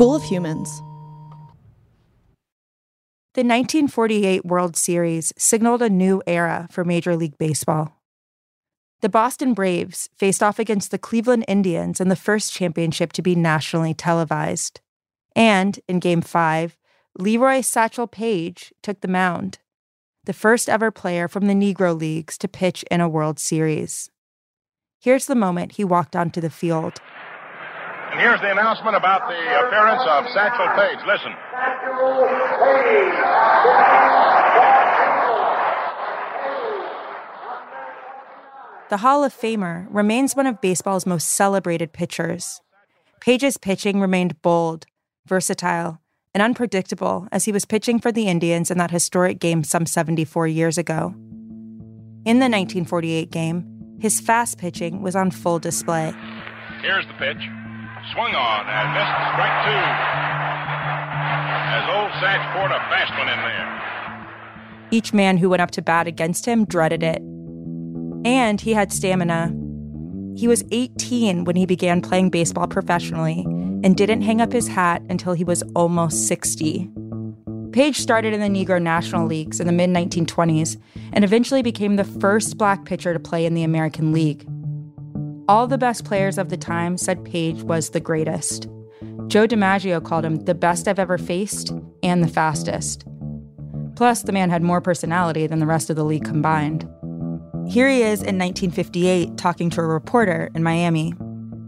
School 0.00 0.14
of 0.14 0.22
Humans. 0.22 0.78
The 3.34 3.44
1948 3.44 4.46
World 4.46 4.74
Series 4.74 5.30
signaled 5.36 5.82
a 5.82 5.90
new 5.90 6.22
era 6.26 6.68
for 6.70 6.86
Major 6.86 7.16
League 7.16 7.36
Baseball. 7.36 8.00
The 9.02 9.10
Boston 9.10 9.52
Braves 9.52 10.08
faced 10.16 10.42
off 10.42 10.58
against 10.58 10.90
the 10.90 10.96
Cleveland 10.96 11.44
Indians 11.46 12.00
in 12.00 12.08
the 12.08 12.16
first 12.16 12.50
championship 12.50 13.12
to 13.12 13.20
be 13.20 13.34
nationally 13.34 13.92
televised. 13.92 14.80
And 15.36 15.78
in 15.86 15.98
Game 15.98 16.22
5, 16.22 16.78
Leroy 17.18 17.60
Satchel 17.60 18.06
Paige 18.06 18.72
took 18.82 19.02
the 19.02 19.06
mound, 19.06 19.58
the 20.24 20.32
first 20.32 20.70
ever 20.70 20.90
player 20.90 21.28
from 21.28 21.46
the 21.46 21.52
Negro 21.52 21.94
Leagues 21.94 22.38
to 22.38 22.48
pitch 22.48 22.86
in 22.90 23.02
a 23.02 23.08
World 23.10 23.38
Series. 23.38 24.10
Here's 24.98 25.26
the 25.26 25.34
moment 25.34 25.72
he 25.72 25.84
walked 25.84 26.16
onto 26.16 26.40
the 26.40 26.48
field. 26.48 27.02
And 28.10 28.18
here's 28.18 28.40
the 28.40 28.50
announcement 28.50 28.96
about 28.96 29.28
the 29.28 29.38
appearance 29.66 30.02
of 30.02 30.26
Satchel 30.34 30.66
Paige. 30.74 30.98
Listen. 31.06 31.32
The 38.90 38.96
Hall 38.96 39.22
of 39.22 39.32
Famer 39.32 39.86
remains 39.88 40.34
one 40.34 40.48
of 40.48 40.60
baseball's 40.60 41.06
most 41.06 41.28
celebrated 41.28 41.92
pitchers. 41.92 42.60
Paige's 43.20 43.56
pitching 43.56 44.00
remained 44.00 44.42
bold, 44.42 44.86
versatile, 45.26 46.00
and 46.34 46.42
unpredictable 46.42 47.28
as 47.30 47.44
he 47.44 47.52
was 47.52 47.64
pitching 47.64 48.00
for 48.00 48.10
the 48.10 48.26
Indians 48.26 48.72
in 48.72 48.78
that 48.78 48.90
historic 48.90 49.38
game 49.38 49.62
some 49.62 49.86
74 49.86 50.48
years 50.48 50.78
ago. 50.78 51.14
In 52.24 52.40
the 52.40 52.50
1948 52.50 53.30
game, 53.30 53.98
his 54.00 54.20
fast 54.20 54.58
pitching 54.58 55.02
was 55.02 55.14
on 55.14 55.30
full 55.30 55.60
display. 55.60 56.12
Here's 56.82 57.06
the 57.06 57.14
pitch. 57.14 57.48
Swung 58.12 58.34
on 58.34 58.66
and 58.66 58.92
missed 58.92 59.16
strike 59.30 59.56
two. 59.64 59.84
As 61.70 61.84
old 61.94 62.10
Satch 62.18 62.52
poured 62.52 62.72
a 62.72 62.80
fast 62.90 63.12
one 63.16 63.28
in 63.28 63.38
there. 63.38 64.88
Each 64.90 65.12
man 65.12 65.36
who 65.36 65.48
went 65.48 65.62
up 65.62 65.70
to 65.72 65.82
bat 65.82 66.08
against 66.08 66.44
him 66.44 66.64
dreaded 66.64 67.04
it. 67.04 67.22
And 68.24 68.60
he 68.60 68.72
had 68.72 68.92
stamina. 68.92 69.54
He 70.36 70.48
was 70.48 70.64
18 70.72 71.44
when 71.44 71.54
he 71.54 71.66
began 71.66 72.02
playing 72.02 72.30
baseball 72.30 72.66
professionally 72.66 73.44
and 73.84 73.96
didn't 73.96 74.22
hang 74.22 74.40
up 74.40 74.52
his 74.52 74.66
hat 74.66 75.02
until 75.08 75.32
he 75.32 75.44
was 75.44 75.62
almost 75.76 76.26
60. 76.26 76.90
Paige 77.70 77.96
started 77.96 78.34
in 78.34 78.40
the 78.40 78.48
Negro 78.48 78.82
National 78.82 79.26
Leagues 79.26 79.60
in 79.60 79.68
the 79.68 79.72
mid 79.72 79.90
1920s 79.90 80.80
and 81.12 81.22
eventually 81.22 81.62
became 81.62 81.94
the 81.94 82.04
first 82.04 82.58
black 82.58 82.84
pitcher 82.84 83.12
to 83.12 83.20
play 83.20 83.46
in 83.46 83.54
the 83.54 83.62
American 83.62 84.12
League. 84.12 84.44
All 85.50 85.66
the 85.66 85.78
best 85.78 86.04
players 86.04 86.38
of 86.38 86.48
the 86.48 86.56
time 86.56 86.96
said 86.96 87.24
Paige 87.24 87.64
was 87.64 87.90
the 87.90 87.98
greatest. 87.98 88.68
Joe 89.26 89.48
DiMaggio 89.48 90.00
called 90.00 90.24
him 90.24 90.44
the 90.44 90.54
best 90.54 90.86
I've 90.86 91.00
ever 91.00 91.18
faced 91.18 91.72
and 92.04 92.22
the 92.22 92.28
fastest. 92.28 93.04
Plus, 93.96 94.22
the 94.22 94.30
man 94.30 94.48
had 94.48 94.62
more 94.62 94.80
personality 94.80 95.48
than 95.48 95.58
the 95.58 95.66
rest 95.66 95.90
of 95.90 95.96
the 95.96 96.04
league 96.04 96.24
combined. 96.24 96.88
Here 97.68 97.88
he 97.88 98.02
is 98.02 98.20
in 98.20 98.38
1958 98.38 99.36
talking 99.36 99.70
to 99.70 99.80
a 99.80 99.86
reporter 99.88 100.50
in 100.54 100.62
Miami. 100.62 101.14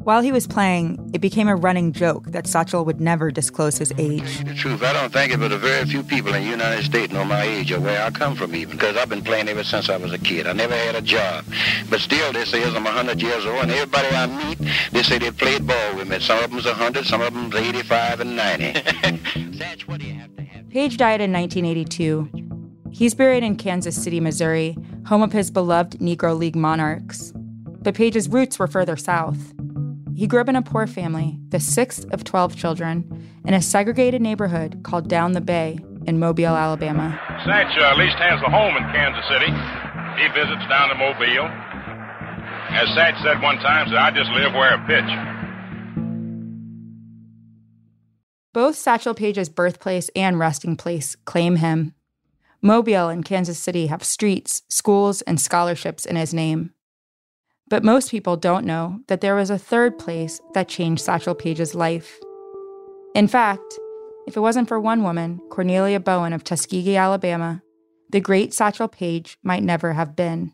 While 0.04 0.20
he 0.20 0.32
was 0.32 0.48
playing, 0.48 1.10
it 1.12 1.20
became 1.20 1.46
a 1.46 1.54
running 1.54 1.92
joke 1.92 2.26
that 2.32 2.48
Satchel 2.48 2.84
would 2.84 3.00
never 3.00 3.30
disclose 3.30 3.78
his 3.78 3.92
age. 3.98 4.44
The 4.44 4.52
truth, 4.52 4.82
I 4.82 4.92
don't 4.92 5.12
think 5.12 5.32
it, 5.32 5.38
but 5.38 5.52
a 5.52 5.58
very 5.58 5.84
few 5.86 6.02
people 6.02 6.34
in 6.34 6.42
the 6.42 6.50
United 6.50 6.84
States 6.84 7.12
know 7.12 7.24
my 7.24 7.42
age 7.42 7.70
or 7.70 7.78
where 7.78 8.02
I 8.02 8.10
come 8.10 8.34
from 8.34 8.52
even, 8.56 8.76
because 8.76 8.96
I've 8.96 9.08
been 9.08 9.22
playing 9.22 9.48
ever 9.48 9.62
since 9.62 9.88
I 9.88 9.96
was 9.98 10.12
a 10.12 10.18
kid. 10.18 10.48
I 10.48 10.54
never 10.54 10.74
had 10.74 10.96
a 10.96 11.02
job. 11.02 11.44
But 11.88 12.00
still, 12.00 12.32
they 12.32 12.44
say 12.44 12.64
I'm 12.64 12.82
100 12.82 13.22
years 13.22 13.46
old, 13.46 13.62
and 13.62 13.70
everybody 13.70 14.08
I 14.08 14.26
meet, 14.26 14.58
they 14.90 15.04
say 15.04 15.18
they 15.18 15.30
played 15.30 15.68
ball 15.68 15.94
with 15.94 16.08
me. 16.08 16.18
Some 16.18 16.42
of 16.42 16.50
them's 16.50 16.66
100, 16.66 17.06
some 17.06 17.20
of 17.20 17.32
them's 17.32 17.54
85 17.54 18.20
and 18.20 18.34
90. 18.34 18.72
Satch, 18.72 19.82
what 19.82 20.00
do 20.00 20.06
you 20.06 20.14
have 20.14 20.34
to 20.34 20.42
have? 20.42 20.68
Paige 20.68 20.96
died 20.96 21.20
in 21.20 21.32
1982. 21.32 22.28
He's 22.90 23.14
buried 23.14 23.44
in 23.44 23.54
Kansas 23.54 24.02
City, 24.02 24.18
Missouri, 24.18 24.76
home 25.06 25.22
of 25.22 25.32
his 25.32 25.52
beloved 25.52 26.00
Negro 26.00 26.36
League 26.36 26.56
Monarchs. 26.56 27.32
But 27.82 27.94
Paige's 27.94 28.28
roots 28.28 28.58
were 28.58 28.66
further 28.66 28.96
south. 28.96 29.52
He 30.14 30.26
grew 30.26 30.40
up 30.40 30.48
in 30.48 30.56
a 30.56 30.62
poor 30.62 30.86
family, 30.86 31.38
the 31.48 31.60
sixth 31.60 32.04
of 32.12 32.24
12 32.24 32.56
children, 32.56 33.28
in 33.44 33.54
a 33.54 33.62
segregated 33.62 34.20
neighborhood 34.20 34.80
called 34.82 35.08
Down 35.08 35.32
the 35.32 35.40
Bay 35.40 35.78
in 36.06 36.18
Mobile, 36.18 36.54
Alabama. 36.54 37.18
Satch 37.46 37.78
uh, 37.78 37.90
at 37.90 37.96
least 37.96 38.16
has 38.16 38.40
a 38.42 38.50
home 38.50 38.76
in 38.76 38.82
Kansas 38.92 39.24
City. 39.28 39.50
He 40.20 40.28
visits 40.28 40.68
down 40.68 40.88
to 40.90 40.94
Mobile. 40.94 41.48
As 42.70 42.88
Satch 42.96 43.22
said 43.22 43.40
one 43.42 43.56
time, 43.56 43.88
said, 43.88 43.96
I 43.96 44.10
just 44.10 44.30
live 44.30 44.52
where 44.52 44.72
I 44.72 44.86
pitch. 44.86 45.32
Both 48.52 48.76
Satchel 48.76 49.14
Paige's 49.14 49.48
birthplace 49.48 50.10
and 50.14 50.38
resting 50.38 50.76
place 50.76 51.16
claim 51.24 51.56
him. 51.56 51.94
Mobile 52.60 53.08
and 53.08 53.24
Kansas 53.24 53.58
City 53.58 53.86
have 53.86 54.04
streets, 54.04 54.62
schools, 54.68 55.22
and 55.22 55.40
scholarships 55.40 56.04
in 56.04 56.16
his 56.16 56.34
name. 56.34 56.72
But 57.72 57.84
most 57.84 58.10
people 58.10 58.36
don't 58.36 58.66
know 58.66 59.00
that 59.08 59.22
there 59.22 59.34
was 59.34 59.48
a 59.48 59.56
third 59.56 59.98
place 59.98 60.42
that 60.52 60.68
changed 60.68 61.00
Satchel 61.00 61.34
Paige's 61.34 61.74
life. 61.74 62.20
In 63.14 63.26
fact, 63.26 63.78
if 64.26 64.36
it 64.36 64.40
wasn't 64.40 64.68
for 64.68 64.78
one 64.78 65.02
woman, 65.02 65.40
Cornelia 65.48 65.98
Bowen 65.98 66.34
of 66.34 66.44
Tuskegee, 66.44 66.98
Alabama, 66.98 67.62
the 68.10 68.20
great 68.20 68.52
Satchel 68.52 68.88
Paige 68.88 69.38
might 69.42 69.62
never 69.62 69.94
have 69.94 70.14
been. 70.14 70.52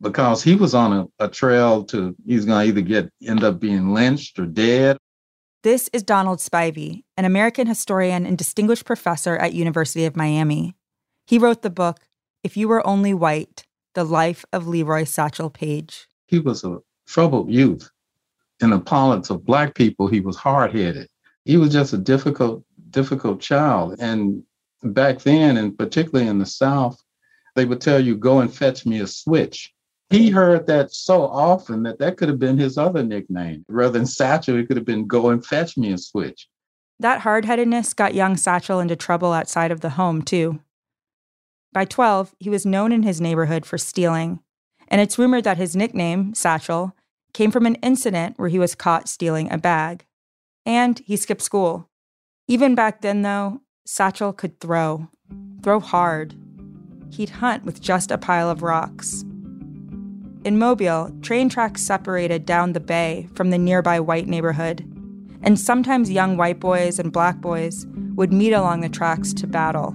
Because 0.00 0.42
he 0.42 0.56
was 0.56 0.74
on 0.74 0.92
a, 0.92 1.24
a 1.26 1.28
trail 1.28 1.84
to, 1.84 2.16
he's 2.26 2.44
going 2.44 2.64
to 2.64 2.68
either 2.68 2.80
get 2.80 3.08
end 3.24 3.44
up 3.44 3.60
being 3.60 3.94
lynched 3.94 4.36
or 4.40 4.46
dead. 4.46 4.96
This 5.62 5.88
is 5.92 6.02
Donald 6.02 6.40
Spivey, 6.40 7.04
an 7.16 7.24
American 7.24 7.68
historian 7.68 8.26
and 8.26 8.36
distinguished 8.36 8.84
professor 8.84 9.36
at 9.36 9.52
University 9.52 10.06
of 10.06 10.16
Miami. 10.16 10.74
He 11.24 11.38
wrote 11.38 11.62
the 11.62 11.70
book, 11.70 12.00
If 12.42 12.56
You 12.56 12.66
Were 12.66 12.84
Only 12.84 13.14
White, 13.14 13.64
The 13.94 14.02
Life 14.02 14.44
of 14.52 14.66
Leroy 14.66 15.04
Satchel 15.04 15.50
Paige. 15.50 16.08
He 16.28 16.38
was 16.38 16.62
a 16.62 16.78
troubled 17.06 17.50
youth. 17.50 17.90
In 18.60 18.70
the 18.70 18.78
parlance 18.78 19.30
of 19.30 19.44
black 19.44 19.74
people, 19.74 20.06
he 20.06 20.20
was 20.20 20.36
hard-headed. 20.36 21.08
He 21.44 21.56
was 21.56 21.72
just 21.72 21.92
a 21.92 21.98
difficult, 21.98 22.64
difficult 22.90 23.40
child. 23.40 23.96
And 23.98 24.42
back 24.82 25.20
then, 25.20 25.56
and 25.56 25.76
particularly 25.76 26.28
in 26.28 26.38
the 26.38 26.46
South, 26.46 27.02
they 27.56 27.64
would 27.64 27.80
tell 27.80 27.98
you, 27.98 28.16
go 28.16 28.40
and 28.40 28.54
fetch 28.54 28.86
me 28.86 29.00
a 29.00 29.06
switch. 29.06 29.74
He 30.10 30.30
heard 30.30 30.66
that 30.66 30.92
so 30.92 31.22
often 31.22 31.82
that 31.82 31.98
that 31.98 32.16
could 32.16 32.28
have 32.28 32.38
been 32.38 32.56
his 32.56 32.78
other 32.78 33.02
nickname. 33.02 33.64
Rather 33.68 33.98
than 33.98 34.06
Satchel, 34.06 34.58
it 34.58 34.66
could 34.66 34.76
have 34.76 34.86
been 34.86 35.06
Go 35.06 35.30
and 35.30 35.44
Fetch 35.44 35.76
Me 35.76 35.92
a 35.92 35.98
Switch. 35.98 36.48
That 36.98 37.20
hard 37.20 37.44
headedness 37.44 37.94
got 37.94 38.14
young 38.14 38.36
Satchel 38.36 38.80
into 38.80 38.96
trouble 38.96 39.32
outside 39.32 39.70
of 39.70 39.82
the 39.82 39.90
home, 39.90 40.22
too. 40.22 40.60
By 41.72 41.84
12, 41.84 42.34
he 42.38 42.48
was 42.48 42.64
known 42.64 42.90
in 42.90 43.02
his 43.02 43.20
neighborhood 43.20 43.66
for 43.66 43.76
stealing, 43.76 44.40
and 44.88 45.00
it's 45.00 45.18
rumored 45.18 45.44
that 45.44 45.58
his 45.58 45.76
nickname, 45.76 46.34
Satchel, 46.34 46.94
came 47.32 47.50
from 47.50 47.66
an 47.66 47.76
incident 47.76 48.38
where 48.38 48.48
he 48.48 48.58
was 48.58 48.74
caught 48.74 49.08
stealing 49.08 49.52
a 49.52 49.58
bag. 49.58 50.04
And 50.66 50.98
he 51.00 51.16
skipped 51.16 51.42
school. 51.42 51.88
Even 52.48 52.74
back 52.74 53.02
then, 53.02 53.22
though, 53.22 53.60
Satchel 53.86 54.32
could 54.32 54.58
throw, 54.60 55.08
throw 55.62 55.80
hard. 55.80 56.34
He'd 57.10 57.30
hunt 57.30 57.64
with 57.64 57.80
just 57.80 58.10
a 58.10 58.18
pile 58.18 58.50
of 58.50 58.62
rocks. 58.62 59.24
In 60.44 60.58
Mobile, 60.58 61.12
train 61.20 61.48
tracks 61.48 61.82
separated 61.82 62.46
down 62.46 62.72
the 62.72 62.80
bay 62.80 63.28
from 63.34 63.50
the 63.50 63.58
nearby 63.58 64.00
white 64.00 64.28
neighborhood, 64.28 64.80
and 65.42 65.58
sometimes 65.58 66.10
young 66.10 66.36
white 66.36 66.60
boys 66.60 66.98
and 66.98 67.12
black 67.12 67.40
boys 67.40 67.86
would 68.14 68.32
meet 68.32 68.52
along 68.52 68.80
the 68.80 68.88
tracks 68.88 69.32
to 69.34 69.46
battle. 69.46 69.94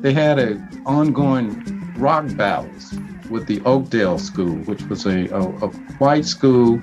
They 0.00 0.14
had 0.14 0.38
a 0.38 0.56
ongoing 0.86 1.94
rock 1.96 2.34
battles 2.36 2.94
with 3.30 3.46
the 3.46 3.60
Oakdale 3.62 4.18
School, 4.18 4.56
which 4.64 4.82
was 4.84 5.06
a, 5.06 5.28
a, 5.28 5.40
a 5.40 5.68
white 5.98 6.24
school 6.24 6.82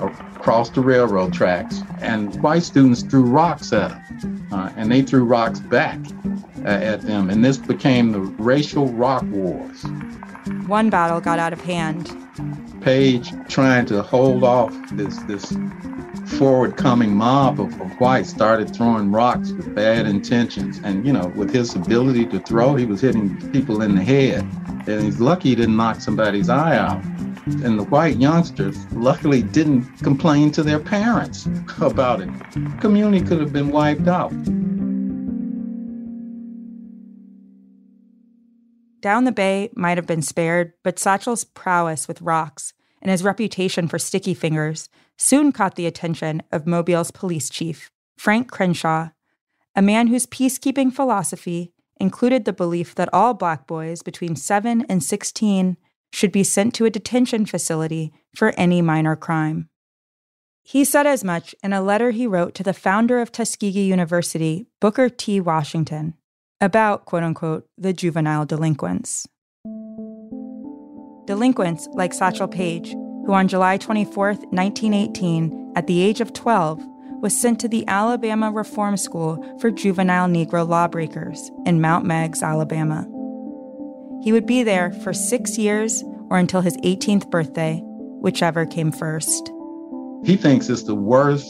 across 0.00 0.70
the 0.70 0.80
railroad 0.80 1.32
tracks, 1.32 1.80
and 2.00 2.40
white 2.42 2.62
students 2.62 3.02
threw 3.02 3.22
rocks 3.22 3.72
at 3.72 3.90
them, 4.20 4.46
uh, 4.52 4.70
and 4.76 4.90
they 4.90 5.02
threw 5.02 5.24
rocks 5.24 5.60
back 5.60 5.98
uh, 6.64 6.68
at 6.68 7.02
them, 7.02 7.30
and 7.30 7.44
this 7.44 7.56
became 7.56 8.12
the 8.12 8.20
racial 8.20 8.88
rock 8.88 9.22
wars. 9.24 9.84
One 10.66 10.90
battle 10.90 11.20
got 11.20 11.38
out 11.38 11.52
of 11.52 11.60
hand. 11.60 12.12
Paige 12.80 13.32
trying 13.48 13.86
to 13.86 14.02
hold 14.02 14.44
off 14.44 14.72
this 14.92 15.16
this 15.24 15.52
forward 16.26 16.76
coming 16.76 17.14
mob 17.14 17.60
of, 17.60 17.80
of, 17.80 18.00
whites 18.00 18.30
started 18.30 18.74
throwing 18.74 19.12
rocks 19.12 19.52
with 19.52 19.74
bad 19.74 20.06
intentions. 20.06 20.80
And, 20.82 21.06
you 21.06 21.12
know, 21.12 21.28
with 21.36 21.54
his 21.54 21.74
ability 21.74 22.26
to 22.26 22.40
throw, 22.40 22.74
he 22.74 22.84
was 22.84 23.00
hitting 23.00 23.36
people 23.52 23.80
in 23.80 23.94
the 23.94 24.02
head. 24.02 24.46
And 24.88 25.02
he's 25.02 25.20
lucky 25.20 25.50
he 25.50 25.54
didn't 25.54 25.76
knock 25.76 26.00
somebody's 26.00 26.48
eye 26.48 26.76
out. 26.76 27.04
And 27.64 27.78
the 27.78 27.84
white 27.84 28.16
youngsters 28.16 28.76
luckily 28.92 29.42
didn't 29.42 29.84
complain 29.98 30.50
to 30.52 30.62
their 30.62 30.80
parents 30.80 31.48
about 31.80 32.20
it. 32.20 32.28
Community 32.80 33.24
could 33.24 33.40
have 33.40 33.52
been 33.52 33.70
wiped 33.70 34.08
out. 34.08 34.32
Down 39.00 39.24
the 39.24 39.32
bay 39.32 39.70
might 39.76 39.98
have 39.98 40.06
been 40.06 40.22
spared, 40.22 40.72
but 40.82 40.98
Satchel's 40.98 41.44
prowess 41.44 42.08
with 42.08 42.20
rocks 42.22 42.72
and 43.00 43.10
his 43.10 43.22
reputation 43.22 43.86
for 43.86 44.00
sticky 44.00 44.34
fingers 44.34 44.88
soon 45.16 45.52
caught 45.52 45.76
the 45.76 45.86
attention 45.86 46.42
of 46.50 46.66
Mobile's 46.66 47.12
police 47.12 47.48
chief, 47.48 47.90
Frank 48.16 48.50
Crenshaw, 48.50 49.10
a 49.76 49.82
man 49.82 50.08
whose 50.08 50.26
peacekeeping 50.26 50.92
philosophy 50.92 51.72
included 51.98 52.44
the 52.44 52.52
belief 52.52 52.94
that 52.94 53.08
all 53.12 53.34
black 53.34 53.66
boys 53.66 54.02
between 54.02 54.36
7 54.36 54.84
and 54.88 55.02
16 55.02 55.76
should 56.12 56.32
be 56.32 56.44
sent 56.44 56.74
to 56.74 56.84
a 56.84 56.90
detention 56.90 57.46
facility 57.46 58.12
for 58.34 58.52
any 58.56 58.82
minor 58.82 59.16
crime. 59.16 59.68
He 60.62 60.84
said 60.84 61.06
as 61.06 61.22
much 61.22 61.54
in 61.62 61.72
a 61.72 61.82
letter 61.82 62.10
he 62.10 62.26
wrote 62.26 62.54
to 62.54 62.62
the 62.62 62.74
founder 62.74 63.20
of 63.20 63.30
Tuskegee 63.30 63.80
University, 63.80 64.66
Booker 64.80 65.08
T. 65.08 65.40
Washington, 65.40 66.14
about, 66.60 67.04
quote 67.04 67.22
unquote, 67.22 67.68
the 67.78 67.92
juvenile 67.92 68.44
delinquents. 68.44 69.26
Delinquents 71.26 71.88
like 71.92 72.14
Satchel 72.14 72.48
Paige 72.48 72.94
who 73.26 73.34
on 73.34 73.48
July 73.48 73.76
24, 73.76 74.34
1918, 74.50 75.72
at 75.74 75.88
the 75.88 76.00
age 76.00 76.20
of 76.20 76.32
12, 76.32 76.80
was 77.20 77.38
sent 77.38 77.60
to 77.60 77.68
the 77.68 77.86
Alabama 77.88 78.50
Reform 78.50 78.96
School 78.96 79.58
for 79.60 79.70
Juvenile 79.70 80.28
Negro 80.28 80.66
Lawbreakers 80.66 81.50
in 81.64 81.80
Mount 81.80 82.04
Meigs, 82.04 82.42
Alabama. 82.42 83.06
He 84.22 84.32
would 84.32 84.46
be 84.46 84.62
there 84.62 84.92
for 84.92 85.12
six 85.12 85.58
years 85.58 86.02
or 86.30 86.38
until 86.38 86.60
his 86.60 86.76
18th 86.78 87.30
birthday, 87.30 87.80
whichever 87.84 88.66
came 88.66 88.92
first. 88.92 89.50
He 90.24 90.36
thinks 90.36 90.68
it's 90.68 90.82
the 90.82 90.94
worst 90.94 91.46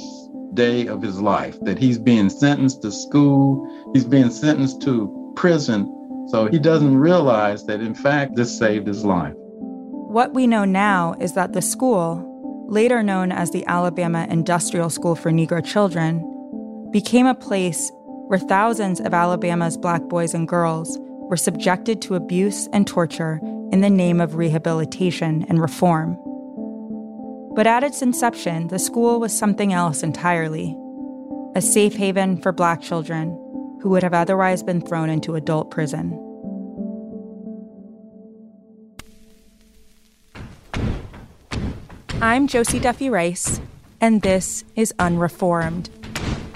day 0.54 0.86
of 0.86 1.02
his 1.02 1.20
life, 1.20 1.58
that 1.60 1.78
he's 1.78 1.98
being 1.98 2.28
sentenced 2.28 2.82
to 2.82 2.90
school, 2.90 3.90
he's 3.94 4.04
being 4.04 4.30
sentenced 4.30 4.82
to 4.82 5.32
prison. 5.36 5.92
So 6.28 6.46
he 6.46 6.58
doesn't 6.58 6.96
realize 6.96 7.64
that, 7.66 7.80
in 7.80 7.94
fact, 7.94 8.34
this 8.34 8.58
saved 8.58 8.86
his 8.86 9.04
life. 9.04 9.34
What 9.36 10.34
we 10.34 10.46
know 10.46 10.64
now 10.64 11.14
is 11.20 11.34
that 11.34 11.52
the 11.52 11.62
school, 11.62 12.35
later 12.68 13.02
known 13.02 13.32
as 13.32 13.50
the 13.50 13.66
Alabama 13.66 14.26
Industrial 14.28 14.90
School 14.90 15.14
for 15.14 15.30
Negro 15.30 15.64
Children, 15.64 16.20
became 16.90 17.26
a 17.26 17.34
place 17.34 17.90
where 18.28 18.38
thousands 18.38 19.00
of 19.00 19.14
Alabama's 19.14 19.76
black 19.76 20.02
boys 20.02 20.34
and 20.34 20.48
girls 20.48 20.98
were 21.00 21.36
subjected 21.36 22.02
to 22.02 22.14
abuse 22.14 22.68
and 22.72 22.86
torture 22.86 23.40
in 23.72 23.80
the 23.80 23.90
name 23.90 24.20
of 24.20 24.36
rehabilitation 24.36 25.44
and 25.48 25.60
reform. 25.60 26.16
But 27.54 27.66
at 27.66 27.84
its 27.84 28.02
inception, 28.02 28.68
the 28.68 28.78
school 28.78 29.20
was 29.20 29.36
something 29.36 29.72
else 29.72 30.02
entirely 30.02 30.76
a 31.54 31.62
safe 31.62 31.94
haven 31.94 32.36
for 32.36 32.52
black 32.52 32.82
children 32.82 33.30
who 33.80 33.88
would 33.88 34.02
have 34.02 34.12
otherwise 34.12 34.62
been 34.62 34.78
thrown 34.78 35.08
into 35.08 35.36
adult 35.36 35.70
prison. 35.70 36.25
I'm 42.26 42.48
Josie 42.48 42.80
Duffy 42.80 43.08
Rice, 43.08 43.60
and 44.00 44.20
this 44.20 44.64
is 44.74 44.92
Unreformed, 44.98 45.88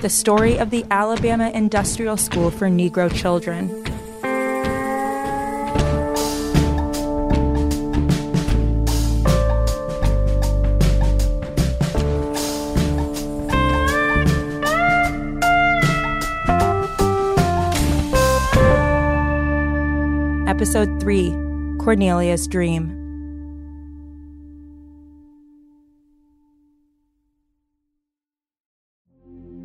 the 0.01 0.09
story 0.09 0.59
of 0.59 0.71
the 0.71 0.85
Alabama 0.91 1.49
Industrial 1.51 2.17
School 2.17 2.51
for 2.51 2.67
Negro 2.67 3.09
Children. 3.15 3.71
Episode 20.49 21.01
3 21.01 21.31
Cornelia's 21.79 22.49
Dream. 22.49 23.00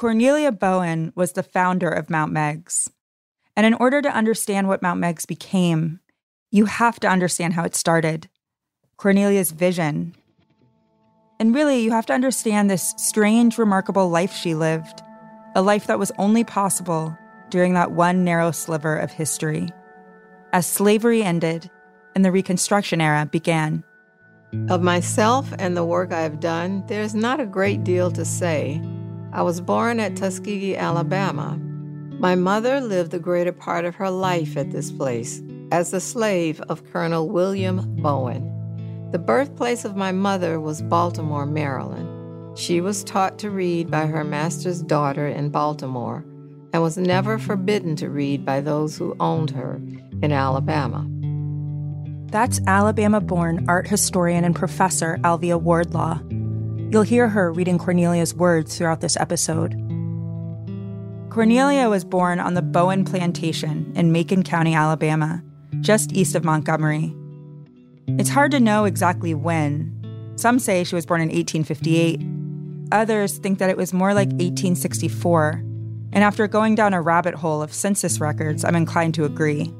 Cornelia 0.00 0.50
Bowen 0.50 1.12
was 1.14 1.32
the 1.32 1.42
founder 1.42 1.90
of 1.90 2.08
Mount 2.08 2.32
Meigs. 2.32 2.88
And 3.54 3.66
in 3.66 3.74
order 3.74 4.00
to 4.00 4.08
understand 4.08 4.66
what 4.66 4.80
Mount 4.80 4.98
Meigs 4.98 5.26
became, 5.26 6.00
you 6.50 6.64
have 6.64 6.98
to 7.00 7.06
understand 7.06 7.52
how 7.52 7.64
it 7.64 7.74
started 7.74 8.26
Cornelia's 8.96 9.50
vision. 9.50 10.14
And 11.38 11.54
really, 11.54 11.82
you 11.82 11.90
have 11.90 12.06
to 12.06 12.14
understand 12.14 12.70
this 12.70 12.94
strange, 12.96 13.58
remarkable 13.58 14.08
life 14.08 14.32
she 14.32 14.54
lived, 14.54 15.02
a 15.54 15.60
life 15.60 15.86
that 15.86 15.98
was 15.98 16.12
only 16.16 16.44
possible 16.44 17.14
during 17.50 17.74
that 17.74 17.92
one 17.92 18.24
narrow 18.24 18.52
sliver 18.52 18.96
of 18.96 19.10
history. 19.10 19.68
As 20.54 20.66
slavery 20.66 21.22
ended 21.22 21.70
and 22.14 22.24
the 22.24 22.32
Reconstruction 22.32 23.02
era 23.02 23.28
began. 23.30 23.84
Of 24.70 24.80
myself 24.80 25.52
and 25.58 25.76
the 25.76 25.84
work 25.84 26.10
I 26.10 26.22
have 26.22 26.40
done, 26.40 26.84
there's 26.86 27.14
not 27.14 27.38
a 27.38 27.44
great 27.44 27.84
deal 27.84 28.10
to 28.12 28.24
say. 28.24 28.80
I 29.32 29.42
was 29.42 29.60
born 29.60 30.00
at 30.00 30.16
Tuskegee, 30.16 30.76
Alabama. 30.76 31.56
My 32.18 32.34
mother 32.34 32.80
lived 32.80 33.12
the 33.12 33.18
greater 33.20 33.52
part 33.52 33.84
of 33.84 33.94
her 33.94 34.10
life 34.10 34.56
at 34.56 34.72
this 34.72 34.90
place 34.90 35.40
as 35.70 35.90
the 35.90 36.00
slave 36.00 36.60
of 36.62 36.84
Colonel 36.92 37.28
William 37.28 37.96
Bowen. 37.96 39.08
The 39.12 39.18
birthplace 39.18 39.84
of 39.84 39.96
my 39.96 40.10
mother 40.10 40.60
was 40.60 40.82
Baltimore, 40.82 41.46
Maryland. 41.46 42.58
She 42.58 42.80
was 42.80 43.04
taught 43.04 43.38
to 43.38 43.50
read 43.50 43.90
by 43.90 44.06
her 44.06 44.24
master's 44.24 44.82
daughter 44.82 45.28
in 45.28 45.50
Baltimore 45.50 46.24
and 46.72 46.82
was 46.82 46.98
never 46.98 47.38
forbidden 47.38 47.96
to 47.96 48.10
read 48.10 48.44
by 48.44 48.60
those 48.60 48.98
who 48.98 49.16
owned 49.20 49.50
her 49.50 49.80
in 50.22 50.32
Alabama. 50.32 51.06
That's 52.30 52.60
Alabama 52.66 53.20
born 53.20 53.64
art 53.68 53.88
historian 53.88 54.44
and 54.44 54.54
professor 54.54 55.18
Alvia 55.22 55.60
Wardlaw. 55.60 56.20
You'll 56.90 57.02
hear 57.02 57.28
her 57.28 57.52
reading 57.52 57.78
Cornelia's 57.78 58.34
words 58.34 58.76
throughout 58.76 59.00
this 59.00 59.16
episode. 59.16 59.74
Cornelia 61.30 61.88
was 61.88 62.04
born 62.04 62.40
on 62.40 62.54
the 62.54 62.62
Bowen 62.62 63.04
Plantation 63.04 63.92
in 63.94 64.10
Macon 64.10 64.42
County, 64.42 64.74
Alabama, 64.74 65.40
just 65.82 66.12
east 66.12 66.34
of 66.34 66.42
Montgomery. 66.42 67.14
It's 68.08 68.28
hard 68.28 68.50
to 68.50 68.58
know 68.58 68.86
exactly 68.86 69.34
when. 69.34 70.34
Some 70.34 70.58
say 70.58 70.82
she 70.82 70.96
was 70.96 71.06
born 71.06 71.20
in 71.20 71.28
1858. 71.28 72.26
Others 72.90 73.38
think 73.38 73.60
that 73.60 73.70
it 73.70 73.76
was 73.76 73.92
more 73.92 74.12
like 74.12 74.30
1864. 74.30 75.62
And 76.12 76.24
after 76.24 76.48
going 76.48 76.74
down 76.74 76.92
a 76.92 77.00
rabbit 77.00 77.36
hole 77.36 77.62
of 77.62 77.72
census 77.72 78.18
records, 78.18 78.64
I'm 78.64 78.74
inclined 78.74 79.14
to 79.14 79.24
agree. 79.24 79.72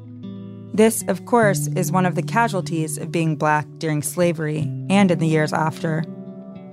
This, 0.73 1.03
of 1.09 1.25
course, 1.25 1.67
is 1.75 1.91
one 1.91 2.05
of 2.05 2.15
the 2.15 2.23
casualties 2.23 2.97
of 2.97 3.11
being 3.11 3.35
black 3.35 3.67
during 3.79 4.01
slavery 4.01 4.59
and 4.89 5.11
in 5.11 5.19
the 5.19 5.27
years 5.27 5.51
after 5.51 6.05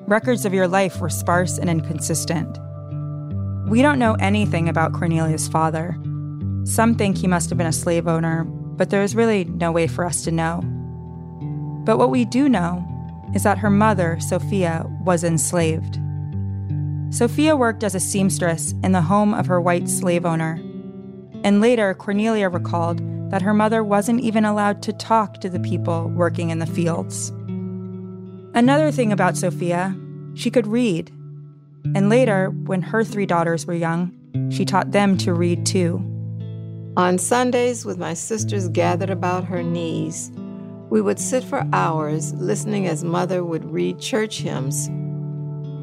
records 0.09 0.47
of 0.47 0.55
your 0.55 0.67
life 0.67 1.00
were 1.00 1.11
sparse 1.11 1.59
and 1.59 1.69
inconsistent. 1.69 2.59
We 3.69 3.83
don't 3.83 3.99
know 3.99 4.15
anything 4.15 4.69
about 4.69 4.95
Cornelia's 4.95 5.49
father. 5.49 5.97
Some 6.65 6.95
think 6.95 7.19
he 7.19 7.27
must 7.27 7.50
have 7.50 7.59
been 7.59 7.67
a 7.67 7.73
slave 7.73 8.09
owner, 8.09 8.45
but 8.45 8.88
there 8.88 9.03
is 9.03 9.15
really 9.15 9.45
no 9.45 9.71
way 9.71 9.87
for 9.87 10.05
us 10.05 10.25
to 10.25 10.31
know. 10.31 10.62
But 11.85 11.99
what 11.99 12.11
we 12.11 12.25
do 12.25 12.49
know 12.49 12.85
is 13.35 13.43
that 13.43 13.59
her 13.59 13.69
mother, 13.69 14.19
Sophia, 14.21 14.87
was 15.05 15.25
enslaved. 15.25 15.99
Sophia 17.11 17.57
worked 17.57 17.85
as 17.85 17.95
a 17.95 18.00
seamstress 18.00 18.73
in 18.83 18.93
the 18.93 19.03
home 19.03 19.35
of 19.35 19.47
her 19.47 19.61
white 19.61 19.88
slave 19.88 20.25
owner. 20.25 20.59
And 21.45 21.61
later, 21.61 21.93
Cornelia 21.95 22.49
recalled 22.49 23.03
that 23.31 23.43
her 23.43 23.53
mother 23.53 23.85
wasn't 23.85 24.21
even 24.21 24.47
allowed 24.47 24.83
to 24.83 24.93
talk 24.95 25.41
to 25.41 25.50
the 25.50 25.61
people 25.61 26.09
working 26.15 26.49
in 26.49 26.59
the 26.59 26.67
fields. 26.67 27.31
Another 28.59 28.91
thing 28.91 29.12
about 29.12 29.37
Sophia, 29.37 29.97
she 30.35 30.50
could 30.50 30.67
read. 30.67 31.11
And 31.95 32.09
later, 32.09 32.50
when 32.50 32.83
her 32.83 33.05
three 33.05 33.25
daughters 33.25 33.67
were 33.67 33.73
young, 33.73 34.11
she 34.50 34.65
taught 34.65 34.91
them 34.91 35.17
to 35.19 35.33
read 35.33 35.65
too. 35.65 35.99
On 36.97 37.19
Sundays, 37.19 37.85
with 37.85 37.99
my 37.99 38.15
sisters 38.15 38.69
gathered 38.71 39.11
about 39.11 39.45
her 39.45 39.62
knees, 39.62 40.33
we 40.91 41.00
would 41.00 41.21
sit 41.21 41.45
for 41.45 41.69
hours 41.73 42.35
listening 42.35 42.88
as 42.88 43.05
mother 43.05 43.45
would 43.45 43.65
read 43.65 44.00
church 44.00 44.38
hymns. 44.38 44.91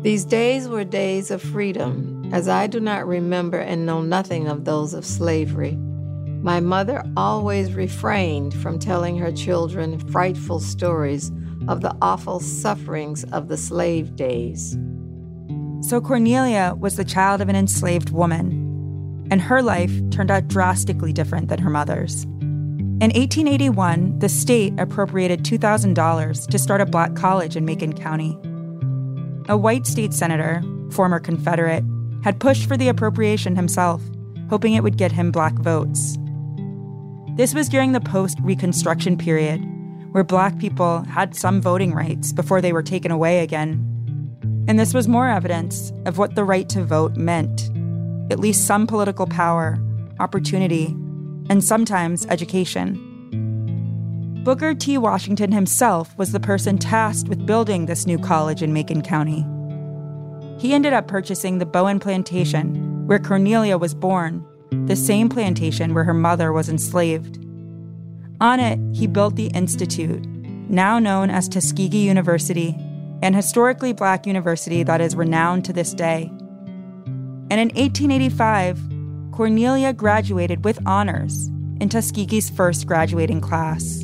These 0.04 0.26
days 0.26 0.68
were 0.68 0.84
days 0.84 1.32
of 1.32 1.42
freedom, 1.42 2.30
as 2.34 2.50
I 2.50 2.68
do 2.68 2.82
not 2.82 3.08
remember 3.08 3.58
and 3.58 3.86
know 3.86 4.02
nothing 4.02 4.50
of 4.50 4.66
those 4.66 4.94
of 4.94 5.06
slavery. 5.06 5.78
My 6.42 6.60
mother 6.60 7.06
always 7.16 7.74
refrained 7.74 8.54
from 8.54 8.80
telling 8.80 9.18
her 9.20 9.32
children 9.32 9.98
frightful 10.10 10.60
stories 10.60 11.32
of 11.68 11.82
the 11.82 11.96
awful 12.02 12.40
sufferings 12.40 13.24
of 13.26 13.48
the 13.48 13.58
slave 13.58 14.16
days. 14.16 14.78
So 15.82 16.02
Cornelia 16.02 16.76
was 16.80 16.96
the 16.96 17.06
child 17.06 17.42
of 17.42 17.50
an 17.50 17.56
enslaved 17.56 18.10
woman, 18.10 19.28
and 19.30 19.42
her 19.42 19.62
life 19.62 19.92
turned 20.10 20.32
out 20.32 20.48
drastically 20.48 21.14
different 21.14 21.48
than 21.50 21.60
her 21.60 21.70
mother's. 21.70 22.24
In 23.02 23.12
1881, 23.12 24.20
the 24.20 24.30
state 24.30 24.74
appropriated 24.80 25.44
$2,000 25.44 26.48
to 26.48 26.58
start 26.58 26.82
a 26.82 26.86
black 26.86 27.14
college 27.16 27.56
in 27.56 27.66
Macon 27.66 27.94
County. 27.94 28.38
A 29.50 29.58
white 29.58 29.86
state 29.86 30.14
senator, 30.14 30.64
former 30.92 31.20
Confederate, 31.20 31.84
had 32.24 32.40
pushed 32.40 32.68
for 32.68 32.78
the 32.78 32.88
appropriation 32.88 33.56
himself, 33.56 34.02
hoping 34.50 34.74
it 34.74 34.82
would 34.82 34.98
get 34.98 35.12
him 35.12 35.30
black 35.30 35.54
votes. 35.56 36.18
This 37.36 37.54
was 37.54 37.68
during 37.68 37.92
the 37.92 38.00
post 38.00 38.38
Reconstruction 38.42 39.18
period, 39.18 39.62
where 40.16 40.24
black 40.24 40.58
people 40.60 41.02
had 41.02 41.36
some 41.36 41.62
voting 41.62 41.94
rights 41.94 42.32
before 42.32 42.62
they 42.62 42.72
were 42.72 42.82
taken 42.82 43.12
away 43.12 43.40
again. 43.40 43.86
And 44.66 44.80
this 44.80 44.94
was 44.94 45.10
more 45.10 45.28
evidence 45.28 45.92
of 46.06 46.18
what 46.18 46.36
the 46.36 46.46
right 46.46 46.70
to 46.70 46.86
vote 46.86 47.18
meant 47.18 47.70
at 48.32 48.40
least 48.40 48.66
some 48.66 48.88
political 48.88 49.28
power, 49.28 49.78
opportunity, 50.22 50.86
and 51.50 51.62
sometimes 51.62 52.26
education. 52.28 52.96
Booker 54.46 54.74
T. 54.74 54.98
Washington 54.98 55.52
himself 55.52 56.18
was 56.18 56.32
the 56.32 56.40
person 56.40 56.78
tasked 56.78 57.28
with 57.28 57.46
building 57.46 57.86
this 57.86 58.08
new 58.08 58.18
college 58.18 58.64
in 58.64 58.72
Macon 58.72 59.02
County. 59.02 59.46
He 60.58 60.74
ended 60.74 60.94
up 60.94 61.10
purchasing 61.10 61.58
the 61.58 61.66
Bowen 61.66 62.00
Plantation, 62.00 63.06
where 63.06 63.20
Cornelia 63.20 63.78
was 63.78 63.94
born, 63.94 64.46
the 64.86 64.96
same 64.96 65.28
plantation 65.28 65.94
where 65.94 66.06
her 66.06 66.14
mother 66.14 66.54
was 66.54 66.70
enslaved. 66.70 67.45
On 68.42 68.60
it, 68.60 68.80
he 68.96 69.08
built 69.08 69.36
the 69.36 69.48
Institute, 69.48 70.26
now 70.70 71.00
known 71.00 71.30
as 71.30 71.48
Tuskegee 71.48 72.06
University, 72.06 72.76
an 73.22 73.34
historically 73.34 73.94
black 73.94 74.28
university 74.28 74.84
that 74.84 75.02
is 75.02 75.16
renowned 75.16 75.64
to 75.66 75.74
this 75.74 75.94
day. 75.94 76.30
And 77.50 77.54
in 77.54 77.70
1885, 77.70 78.80
Cornelia 79.32 79.94
graduated 79.94 80.64
with 80.66 80.80
honors 80.86 81.48
in 81.80 81.90
Tuskegee's 81.90 82.50
first 82.50 82.88
graduating 82.88 83.42
class. 83.42 84.04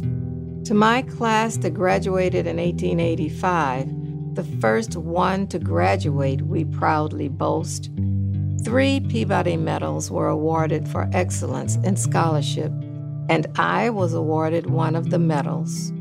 To 0.66 0.74
my 0.74 1.02
class 1.02 1.58
that 1.58 1.74
graduated 1.74 2.48
in 2.48 2.58
1885, 2.58 4.36
the 4.36 4.44
first 4.62 4.96
one 4.96 5.48
to 5.48 5.60
graduate, 5.60 6.42
we 6.44 6.66
proudly 6.66 7.28
boast, 7.28 7.90
three 8.64 9.00
Peabody 9.02 9.58
Medals 9.58 10.12
were 10.12 10.28
awarded 10.28 10.88
for 10.88 11.10
excellence 11.14 11.76
in 11.78 11.96
scholarship, 11.96 12.72
and 13.30 13.48
I 13.56 13.90
was 13.90 14.14
awarded 14.14 14.70
one 14.70 14.96
of 14.96 15.10
the 15.10 15.20
medals. 15.20 15.92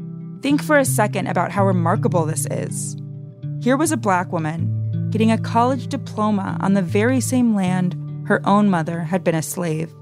Think 0.42 0.62
for 0.62 0.78
a 0.78 0.84
second 0.84 1.26
about 1.26 1.50
how 1.50 1.66
remarkable 1.66 2.24
this 2.24 2.46
is. 2.50 2.96
Here 3.62 3.76
was 3.76 3.92
a 3.92 3.96
black 3.96 4.32
woman 4.32 4.76
getting 5.10 5.30
a 5.30 5.38
college 5.38 5.88
diploma 5.88 6.56
on 6.60 6.74
the 6.74 6.82
very 6.82 7.20
same 7.20 7.54
land 7.54 7.96
her 8.26 8.40
own 8.46 8.70
mother 8.70 9.00
had 9.00 9.24
been 9.24 9.34
a 9.34 9.42
slave. 9.42 9.92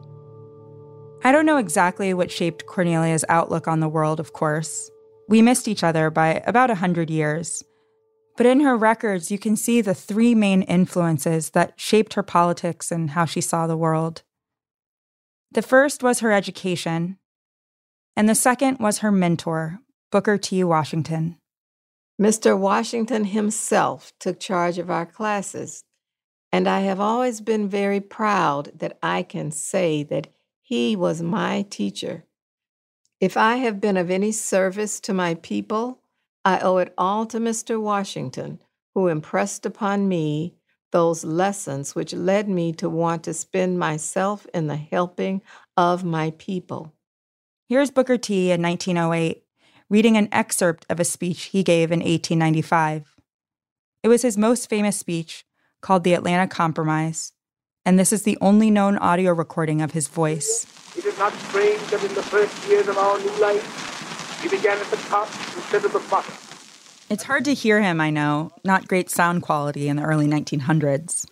I 1.25 1.33
don't 1.33 1.47
know 1.47 1.57
exactly 1.57 2.15
what 2.15 2.31
shaped 2.31 2.67
Cornelia's 2.67 3.25
outlook 3.29 3.67
on 3.67 3.81
the 3.81 3.89
world, 3.89 4.21
of 4.21 4.33
course. 4.35 4.91
We 5.29 5.43
missed 5.43 5.67
each 5.67 5.83
other 5.83 6.11
by 6.11 6.43
about 6.47 6.71
a 6.71 6.77
hundred 6.77 7.11
years. 7.11 7.65
But 8.37 8.47
in 8.47 8.61
her 8.61 8.77
records, 8.77 9.31
you 9.33 9.39
can 9.39 9.57
see 9.57 9.81
the 9.81 9.95
three 9.95 10.35
main 10.35 10.63
influences 10.63 11.51
that 11.51 11.73
shaped 11.77 12.15
her 12.15 12.23
politics 12.23 12.93
and 12.93 13.11
how 13.11 13.25
she 13.25 13.41
saw 13.41 13.67
the 13.67 13.77
world. 13.77 14.23
The 15.51 15.63
first 15.63 16.03
was 16.03 16.21
her 16.21 16.31
education, 16.31 17.19
and 18.15 18.29
the 18.29 18.35
second 18.35 18.79
was 18.81 18.99
her 18.99 19.11
mentor, 19.11 19.81
Booker 20.13 20.37
T. 20.37 20.63
Washington. 20.63 21.39
Mr. 22.21 22.59
Washington 22.59 23.25
himself 23.25 24.13
took 24.21 24.39
charge 24.39 24.79
of 24.79 24.91
our 24.91 25.07
classes, 25.07 25.85
and 26.53 26.69
I 26.69 26.81
have 26.81 27.01
always 27.01 27.41
been 27.41 27.69
very 27.69 28.01
proud 28.01 28.73
that 28.75 28.99
I 29.03 29.23
can 29.23 29.51
say 29.51 30.03
that 30.05 30.27
he 30.61 30.95
was 30.95 31.23
my 31.23 31.63
teacher. 31.71 32.25
If 33.19 33.37
I 33.37 33.57
have 33.57 33.81
been 33.81 33.97
of 33.97 34.11
any 34.11 34.33
service 34.33 35.01
to 35.01 35.15
my 35.15 35.35
people, 35.35 36.03
I 36.45 36.61
owe 36.61 36.77
it 36.77 36.93
all 36.99 37.25
to 37.27 37.39
Mr. 37.39 37.81
Washington, 37.81 38.61
who 38.95 39.09
impressed 39.09 39.65
upon 39.65 40.09
me 40.09 40.58
those 40.91 41.25
lessons 41.25 41.95
which 41.95 42.13
led 42.13 42.49
me 42.49 42.73
to 42.75 42.89
want 42.89 43.23
to 43.25 43.35
spend 43.35 43.79
myself 43.79 44.47
in 44.55 44.67
the 44.67 44.77
helping 44.77 45.43
of 45.77 46.05
my 46.05 46.33
people. 46.39 46.93
Here's 47.69 47.91
Booker 47.91 48.17
T 48.17 48.51
in 48.51 48.63
1908 48.63 49.45
reading 49.91 50.17
an 50.17 50.29
excerpt 50.33 50.85
of 50.91 51.01
a 51.01 51.05
speech 51.05 51.45
he 51.45 51.63
gave 51.63 51.91
in 51.91 52.01
1895. 52.01 53.17
It 54.03 54.09
was 54.09 54.23
his 54.23 54.37
most 54.37 54.69
famous 54.69 54.99
speech, 54.99 55.45
called 55.81 56.05
the 56.05 56.15
Atlanta 56.15 56.47
Compromise, 56.47 57.33
and 57.87 57.99
this 57.99 58.13
is 58.13 58.23
the 58.23 58.37
only 58.41 58.71
known 58.71 58.99
audio 58.99 59.33
recording 59.33 59.81
of 59.81 59.93
his 59.93 60.09
voice. 60.09 60.67
It 60.97 61.05
is 61.05 61.19
not 61.19 61.33
strange 61.33 61.81
that 61.91 62.05
in 62.05 62.15
the 62.15 62.23
first 62.23 62.69
years 62.69 62.89
of 62.89 62.99
our 62.99 63.19
new 63.19 63.41
life, 63.41 64.43
we 64.43 64.51
began 64.51 64.79
at 64.79 64.87
the 64.87 64.97
top 64.97 65.29
instead 65.57 65.85
of 65.85 65.93
the 65.93 66.01
bottom. 66.11 66.48
It's 67.11 67.25
hard 67.25 67.47
to 67.47 67.55
hear 67.55 67.81
him, 67.81 68.03
I 68.03 68.11
know, 68.11 68.51
not 68.65 68.87
great 68.87 69.09
sound 69.09 69.43
quality 69.43 69.89
in 69.89 69.97
the 69.97 70.03
early 70.03 70.27
1900s. 70.27 71.27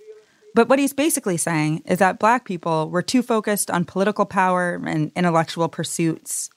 But 0.54 0.70
what 0.70 0.78
he's 0.78 0.94
basically 0.94 1.36
saying 1.36 1.82
is 1.84 1.98
that 1.98 2.18
black 2.18 2.46
people 2.46 2.88
were 2.88 3.02
too 3.02 3.22
focused 3.22 3.70
on 3.70 3.84
political 3.84 4.24
power 4.24 4.80
and 4.86 5.12
intellectual 5.14 5.68
pursuits 5.68 6.48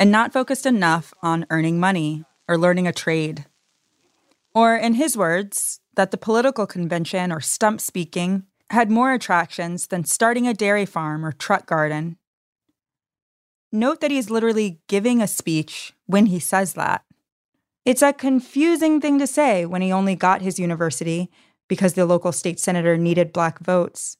and 0.00 0.10
not 0.10 0.32
focused 0.32 0.66
enough 0.66 1.14
on 1.22 1.46
earning 1.50 1.78
money 1.78 2.24
or 2.48 2.58
learning 2.58 2.88
a 2.88 2.92
trade. 2.92 3.44
Or, 4.56 4.76
in 4.76 4.94
his 4.94 5.16
words, 5.16 5.78
that 5.94 6.10
the 6.10 6.16
political 6.16 6.66
convention 6.66 7.30
or 7.30 7.40
stump 7.40 7.80
speaking 7.80 8.42
had 8.70 8.90
more 8.90 9.12
attractions 9.12 9.86
than 9.86 10.04
starting 10.04 10.48
a 10.48 10.54
dairy 10.54 10.84
farm 10.84 11.24
or 11.24 11.30
truck 11.30 11.66
garden. 11.66 12.16
Note 13.70 14.00
that 14.00 14.10
he's 14.10 14.30
literally 14.30 14.80
giving 14.88 15.22
a 15.22 15.28
speech 15.28 15.92
when 16.06 16.26
he 16.26 16.40
says 16.40 16.72
that. 16.72 17.04
It's 17.84 18.02
a 18.02 18.12
confusing 18.12 19.00
thing 19.00 19.18
to 19.18 19.26
say 19.26 19.66
when 19.66 19.82
he 19.82 19.92
only 19.92 20.14
got 20.14 20.42
his 20.42 20.58
university 20.58 21.30
because 21.68 21.94
the 21.94 22.06
local 22.06 22.32
state 22.32 22.58
senator 22.58 22.96
needed 22.96 23.32
black 23.32 23.58
votes. 23.58 24.16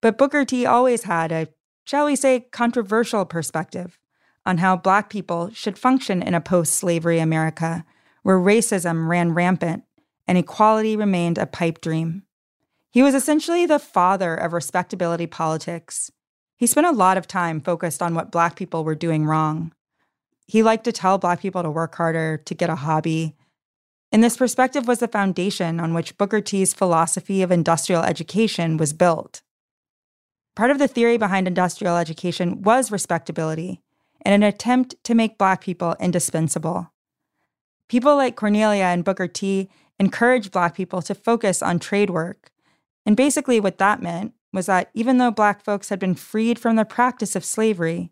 But 0.00 0.16
Booker 0.16 0.44
T 0.44 0.64
always 0.64 1.02
had 1.02 1.32
a, 1.32 1.48
shall 1.84 2.06
we 2.06 2.16
say, 2.16 2.40
controversial 2.40 3.24
perspective 3.24 3.98
on 4.46 4.58
how 4.58 4.76
Black 4.76 5.10
people 5.10 5.50
should 5.52 5.78
function 5.78 6.22
in 6.22 6.32
a 6.32 6.40
post 6.40 6.74
slavery 6.74 7.18
America 7.18 7.84
where 8.22 8.38
racism 8.38 9.08
ran 9.08 9.32
rampant 9.32 9.84
and 10.26 10.38
equality 10.38 10.96
remained 10.96 11.36
a 11.36 11.46
pipe 11.46 11.80
dream. 11.80 12.22
He 12.90 13.02
was 13.02 13.14
essentially 13.14 13.66
the 13.66 13.78
father 13.78 14.34
of 14.34 14.52
respectability 14.52 15.26
politics. 15.26 16.10
He 16.56 16.66
spent 16.66 16.86
a 16.86 16.92
lot 16.92 17.18
of 17.18 17.26
time 17.26 17.60
focused 17.60 18.00
on 18.00 18.14
what 18.14 18.32
Black 18.32 18.56
people 18.56 18.84
were 18.84 18.94
doing 18.94 19.26
wrong. 19.26 19.72
He 20.48 20.62
liked 20.62 20.84
to 20.84 20.92
tell 20.92 21.18
Black 21.18 21.40
people 21.40 21.62
to 21.62 21.70
work 21.70 21.94
harder, 21.94 22.38
to 22.46 22.54
get 22.54 22.70
a 22.70 22.76
hobby. 22.76 23.36
And 24.10 24.24
this 24.24 24.38
perspective 24.38 24.88
was 24.88 24.98
the 24.98 25.06
foundation 25.06 25.78
on 25.78 25.92
which 25.92 26.16
Booker 26.16 26.40
T's 26.40 26.72
philosophy 26.72 27.42
of 27.42 27.52
industrial 27.52 28.02
education 28.02 28.78
was 28.78 28.94
built. 28.94 29.42
Part 30.56 30.70
of 30.70 30.78
the 30.78 30.88
theory 30.88 31.18
behind 31.18 31.46
industrial 31.46 31.98
education 31.98 32.62
was 32.62 32.90
respectability, 32.90 33.82
in 34.24 34.32
an 34.32 34.42
attempt 34.42 34.96
to 35.04 35.14
make 35.14 35.38
Black 35.38 35.60
people 35.60 35.94
indispensable. 36.00 36.90
People 37.88 38.16
like 38.16 38.34
Cornelia 38.34 38.84
and 38.84 39.04
Booker 39.04 39.28
T 39.28 39.68
encouraged 39.98 40.50
Black 40.50 40.74
people 40.74 41.02
to 41.02 41.14
focus 41.14 41.62
on 41.62 41.78
trade 41.78 42.10
work. 42.10 42.50
And 43.04 43.16
basically, 43.16 43.60
what 43.60 43.78
that 43.78 44.02
meant 44.02 44.32
was 44.52 44.66
that 44.66 44.90
even 44.94 45.18
though 45.18 45.30
Black 45.30 45.62
folks 45.62 45.90
had 45.90 45.98
been 45.98 46.14
freed 46.14 46.58
from 46.58 46.76
the 46.76 46.84
practice 46.84 47.36
of 47.36 47.44
slavery, 47.44 48.10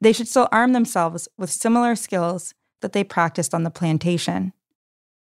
they 0.00 0.12
should 0.12 0.28
still 0.28 0.48
arm 0.52 0.72
themselves 0.72 1.28
with 1.38 1.50
similar 1.50 1.94
skills 1.94 2.54
that 2.80 2.92
they 2.92 3.04
practiced 3.04 3.54
on 3.54 3.62
the 3.62 3.70
plantation. 3.70 4.52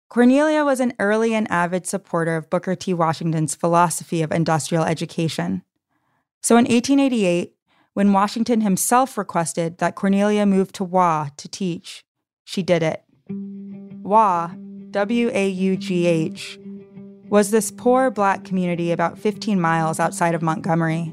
Cornelia 0.08 0.64
was 0.64 0.80
an 0.80 0.94
early 0.98 1.34
and 1.34 1.50
avid 1.50 1.86
supporter 1.86 2.36
of 2.36 2.50
Booker 2.50 2.74
T. 2.74 2.94
Washington's 2.94 3.54
philosophy 3.54 4.22
of 4.22 4.32
industrial 4.32 4.84
education. 4.84 5.62
So 6.42 6.56
in 6.56 6.64
1888, 6.64 7.54
when 7.98 8.12
Washington 8.12 8.60
himself 8.60 9.18
requested 9.18 9.78
that 9.78 9.96
Cornelia 9.96 10.46
move 10.46 10.70
to 10.70 10.84
Waugh 10.84 11.30
to 11.36 11.48
teach. 11.48 12.04
She 12.44 12.62
did 12.62 12.80
it. 12.80 13.02
Waugh, 13.28 14.52
W 14.92 15.30
A 15.34 15.48
U 15.48 15.76
G 15.76 16.06
H, 16.06 16.60
was 17.28 17.50
this 17.50 17.72
poor 17.72 18.08
black 18.12 18.44
community 18.44 18.92
about 18.92 19.18
15 19.18 19.60
miles 19.60 19.98
outside 19.98 20.36
of 20.36 20.42
Montgomery. 20.42 21.12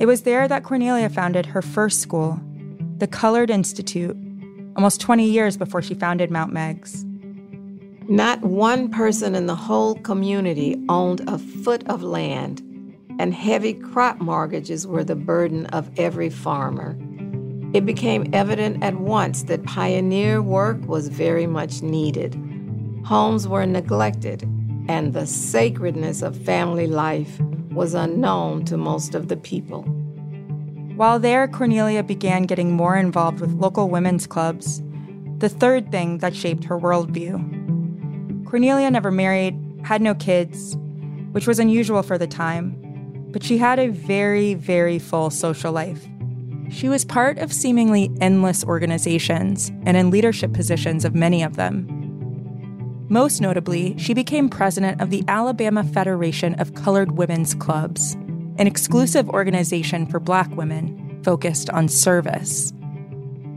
It 0.00 0.06
was 0.06 0.22
there 0.22 0.48
that 0.48 0.64
Cornelia 0.64 1.10
founded 1.10 1.44
her 1.44 1.60
first 1.60 2.00
school, 2.00 2.40
the 2.96 3.06
Colored 3.06 3.50
Institute, 3.50 4.16
almost 4.74 4.98
20 5.02 5.26
years 5.26 5.58
before 5.58 5.82
she 5.82 5.92
founded 5.92 6.30
Mount 6.30 6.54
Meigs. 6.54 7.04
Not 8.08 8.40
one 8.40 8.90
person 8.90 9.34
in 9.34 9.44
the 9.44 9.54
whole 9.54 9.96
community 9.96 10.82
owned 10.88 11.20
a 11.28 11.38
foot 11.38 11.86
of 11.86 12.02
land 12.02 12.62
and 13.18 13.34
heavy 13.34 13.74
crop 13.74 14.18
mortgages 14.18 14.86
were 14.86 15.04
the 15.04 15.14
burden 15.14 15.66
of 15.66 15.90
every 15.98 16.30
farmer. 16.30 16.96
It 17.74 17.84
became 17.84 18.30
evident 18.32 18.82
at 18.82 18.94
once 18.94 19.42
that 19.44 19.64
pioneer 19.64 20.40
work 20.40 20.80
was 20.86 21.08
very 21.08 21.46
much 21.46 21.82
needed. 21.82 22.34
Homes 23.04 23.46
were 23.46 23.66
neglected, 23.66 24.48
and 24.90 25.12
the 25.12 25.24
sacredness 25.24 26.20
of 26.20 26.36
family 26.36 26.88
life 26.88 27.38
was 27.70 27.94
unknown 27.94 28.64
to 28.64 28.76
most 28.76 29.14
of 29.14 29.28
the 29.28 29.36
people. 29.36 29.82
While 30.96 31.20
there, 31.20 31.46
Cornelia 31.46 32.02
began 32.02 32.42
getting 32.42 32.72
more 32.72 32.96
involved 32.96 33.38
with 33.38 33.52
local 33.52 33.88
women's 33.88 34.26
clubs, 34.26 34.82
the 35.38 35.48
third 35.48 35.92
thing 35.92 36.18
that 36.18 36.34
shaped 36.34 36.64
her 36.64 36.76
worldview. 36.76 38.44
Cornelia 38.44 38.90
never 38.90 39.12
married, 39.12 39.56
had 39.84 40.02
no 40.02 40.12
kids, 40.12 40.76
which 41.30 41.46
was 41.46 41.60
unusual 41.60 42.02
for 42.02 42.18
the 42.18 42.26
time, 42.26 42.74
but 43.30 43.44
she 43.44 43.58
had 43.58 43.78
a 43.78 43.92
very, 43.92 44.54
very 44.54 44.98
full 44.98 45.30
social 45.30 45.70
life. 45.70 46.04
She 46.68 46.88
was 46.88 47.04
part 47.04 47.38
of 47.38 47.52
seemingly 47.52 48.10
endless 48.20 48.64
organizations 48.64 49.70
and 49.86 49.96
in 49.96 50.10
leadership 50.10 50.52
positions 50.52 51.04
of 51.04 51.14
many 51.14 51.44
of 51.44 51.54
them. 51.54 51.99
Most 53.12 53.40
notably, 53.40 53.98
she 53.98 54.14
became 54.14 54.48
president 54.48 55.00
of 55.00 55.10
the 55.10 55.24
Alabama 55.26 55.82
Federation 55.82 56.54
of 56.60 56.74
Colored 56.74 57.18
Women's 57.18 57.56
Clubs, 57.56 58.12
an 58.56 58.68
exclusive 58.68 59.28
organization 59.30 60.06
for 60.06 60.20
black 60.20 60.48
women 60.52 61.20
focused 61.24 61.68
on 61.70 61.88
service. 61.88 62.72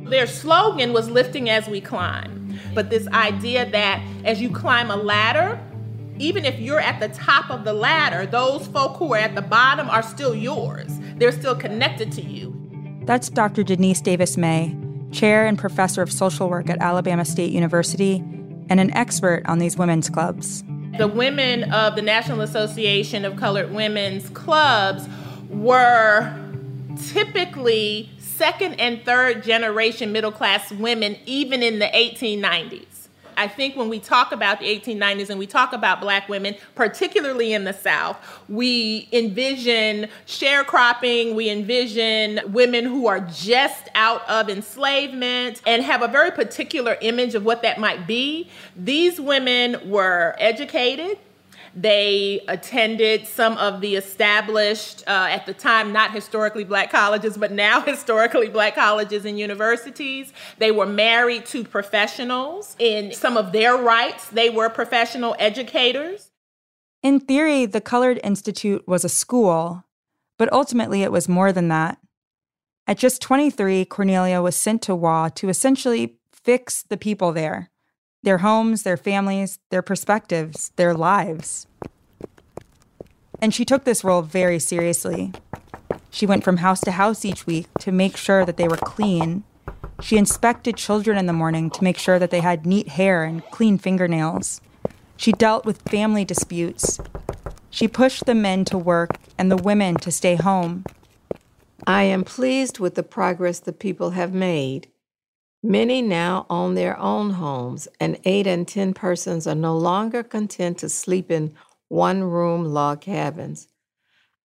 Their 0.05 0.25
slogan 0.25 0.91
was 0.91 1.07
lifting 1.07 1.51
as 1.51 1.67
we 1.67 1.81
climb. 1.81 2.59
But 2.73 2.89
this 2.89 3.07
idea 3.09 3.69
that 3.69 4.03
as 4.25 4.41
you 4.41 4.49
climb 4.49 4.89
a 4.89 4.95
ladder, 4.95 5.61
even 6.17 6.45
if 6.45 6.59
you're 6.59 6.79
at 6.79 6.99
the 6.99 7.09
top 7.09 7.51
of 7.51 7.63
the 7.63 7.73
ladder, 7.73 8.25
those 8.25 8.65
folk 8.65 8.97
who 8.97 9.13
are 9.13 9.19
at 9.19 9.35
the 9.35 9.43
bottom 9.43 9.87
are 9.87 10.01
still 10.01 10.33
yours. 10.33 10.89
They're 11.17 11.31
still 11.31 11.55
connected 11.55 12.11
to 12.13 12.23
you. 12.23 12.59
That's 13.03 13.29
Dr. 13.29 13.61
Denise 13.61 14.01
Davis-Maye, 14.01 14.75
chair 15.11 15.45
and 15.45 15.59
professor 15.59 16.01
of 16.01 16.11
social 16.11 16.49
work 16.49 16.71
at 16.71 16.79
Alabama 16.79 17.23
State 17.23 17.51
University 17.51 18.23
and 18.69 18.79
an 18.79 18.93
expert 18.93 19.43
on 19.45 19.59
these 19.59 19.77
women's 19.77 20.09
clubs. 20.09 20.63
The 20.97 21.07
women 21.07 21.71
of 21.71 21.95
the 21.95 22.01
National 22.01 22.41
Association 22.41 23.25
of 23.25 23.35
Colored 23.35 23.73
Women's 23.73 24.29
Clubs 24.29 25.07
were 25.49 26.33
typically 27.11 28.09
second 28.19 28.75
and 28.75 29.03
third 29.03 29.43
generation 29.43 30.11
middle 30.11 30.31
class 30.31 30.71
women, 30.71 31.17
even 31.25 31.63
in 31.63 31.79
the 31.79 31.87
1890s. 31.87 32.92
I 33.37 33.47
think 33.47 33.75
when 33.75 33.89
we 33.89 33.99
talk 33.99 34.31
about 34.31 34.59
the 34.59 34.65
1890s 34.65 35.29
and 35.29 35.39
we 35.39 35.47
talk 35.47 35.73
about 35.73 36.01
black 36.01 36.29
women, 36.29 36.55
particularly 36.75 37.53
in 37.53 37.63
the 37.63 37.73
South, 37.73 38.17
we 38.47 39.07
envision 39.11 40.09
sharecropping, 40.25 41.35
we 41.35 41.49
envision 41.49 42.39
women 42.51 42.85
who 42.85 43.07
are 43.07 43.19
just 43.19 43.89
out 43.95 44.27
of 44.29 44.49
enslavement 44.49 45.61
and 45.65 45.83
have 45.83 46.01
a 46.01 46.07
very 46.07 46.31
particular 46.31 46.97
image 47.01 47.35
of 47.35 47.45
what 47.45 47.61
that 47.61 47.79
might 47.79 48.07
be. 48.07 48.49
These 48.75 49.19
women 49.19 49.89
were 49.89 50.35
educated, 50.37 51.17
they 51.75 52.41
attended 52.47 53.27
some 53.27 53.57
of 53.57 53.81
the 53.81 53.95
established, 53.95 55.03
uh, 55.07 55.27
at 55.29 55.45
the 55.45 55.53
time, 55.53 55.91
not 55.91 56.13
historically 56.13 56.63
black 56.63 56.91
colleges, 56.91 57.37
but 57.37 57.51
now 57.51 57.81
historically 57.85 58.49
black 58.49 58.75
colleges 58.75 59.25
and 59.25 59.39
universities. 59.39 60.31
They 60.59 60.71
were 60.71 60.85
married 60.85 61.45
to 61.47 61.63
professionals. 61.63 62.75
In 62.79 63.11
some 63.11 63.37
of 63.37 63.51
their 63.51 63.75
rights, 63.75 64.27
they 64.29 64.49
were 64.49 64.69
professional 64.69 65.35
educators. 65.39 66.31
In 67.01 67.19
theory, 67.19 67.65
the 67.65 67.81
Colored 67.81 68.19
Institute 68.23 68.87
was 68.87 69.03
a 69.03 69.09
school, 69.09 69.83
but 70.37 70.51
ultimately 70.53 71.03
it 71.03 71.11
was 71.11 71.27
more 71.27 71.51
than 71.51 71.67
that. 71.69 71.97
At 72.85 72.97
just 72.97 73.21
23, 73.21 73.85
Cornelia 73.85 74.41
was 74.41 74.55
sent 74.55 74.81
to 74.83 74.95
Waugh 74.95 75.29
to 75.29 75.49
essentially 75.49 76.17
fix 76.31 76.83
the 76.83 76.97
people 76.97 77.31
there 77.31 77.71
their 78.23 78.39
homes, 78.39 78.83
their 78.83 78.97
families, 78.97 79.59
their 79.69 79.81
perspectives, 79.81 80.71
their 80.77 80.93
lives. 80.93 81.67
And 83.41 83.53
she 83.53 83.65
took 83.65 83.83
this 83.83 84.03
role 84.03 84.21
very 84.21 84.59
seriously. 84.59 85.33
She 86.09 86.25
went 86.25 86.43
from 86.43 86.57
house 86.57 86.79
to 86.81 86.91
house 86.91 87.25
each 87.25 87.45
week 87.45 87.67
to 87.79 87.91
make 87.91 88.15
sure 88.15 88.45
that 88.45 88.57
they 88.57 88.67
were 88.67 88.77
clean. 88.77 89.43
She 90.01 90.17
inspected 90.17 90.77
children 90.77 91.17
in 91.17 91.25
the 91.25 91.33
morning 91.33 91.69
to 91.71 91.83
make 91.83 91.97
sure 91.97 92.19
that 92.19 92.31
they 92.31 92.39
had 92.39 92.65
neat 92.65 92.87
hair 92.89 93.23
and 93.23 93.45
clean 93.51 93.77
fingernails. 93.77 94.61
She 95.17 95.31
dealt 95.31 95.65
with 95.65 95.81
family 95.89 96.23
disputes. 96.23 96.99
She 97.69 97.87
pushed 97.87 98.25
the 98.25 98.35
men 98.35 98.65
to 98.65 98.77
work 98.77 99.17
and 99.37 99.51
the 99.51 99.57
women 99.57 99.95
to 99.95 100.11
stay 100.11 100.35
home. 100.35 100.85
I 101.85 102.03
am 102.03 102.23
pleased 102.23 102.79
with 102.79 102.95
the 102.95 103.03
progress 103.03 103.59
the 103.59 103.73
people 103.73 104.11
have 104.11 104.33
made. 104.33 104.87
Many 105.65 106.01
now 106.01 106.45
own 106.49 106.73
their 106.73 106.99
own 106.99 107.29
homes, 107.29 107.87
and 107.97 108.19
eight 108.25 108.45
and 108.45 108.67
ten 108.67 108.93
persons 108.93 109.47
are 109.47 109.55
no 109.55 109.77
longer 109.77 110.21
content 110.21 110.79
to 110.79 110.89
sleep 110.89 111.31
in 111.31 111.53
one 111.87 112.21
room 112.25 112.65
log 112.65 112.99
cabins. 112.99 113.69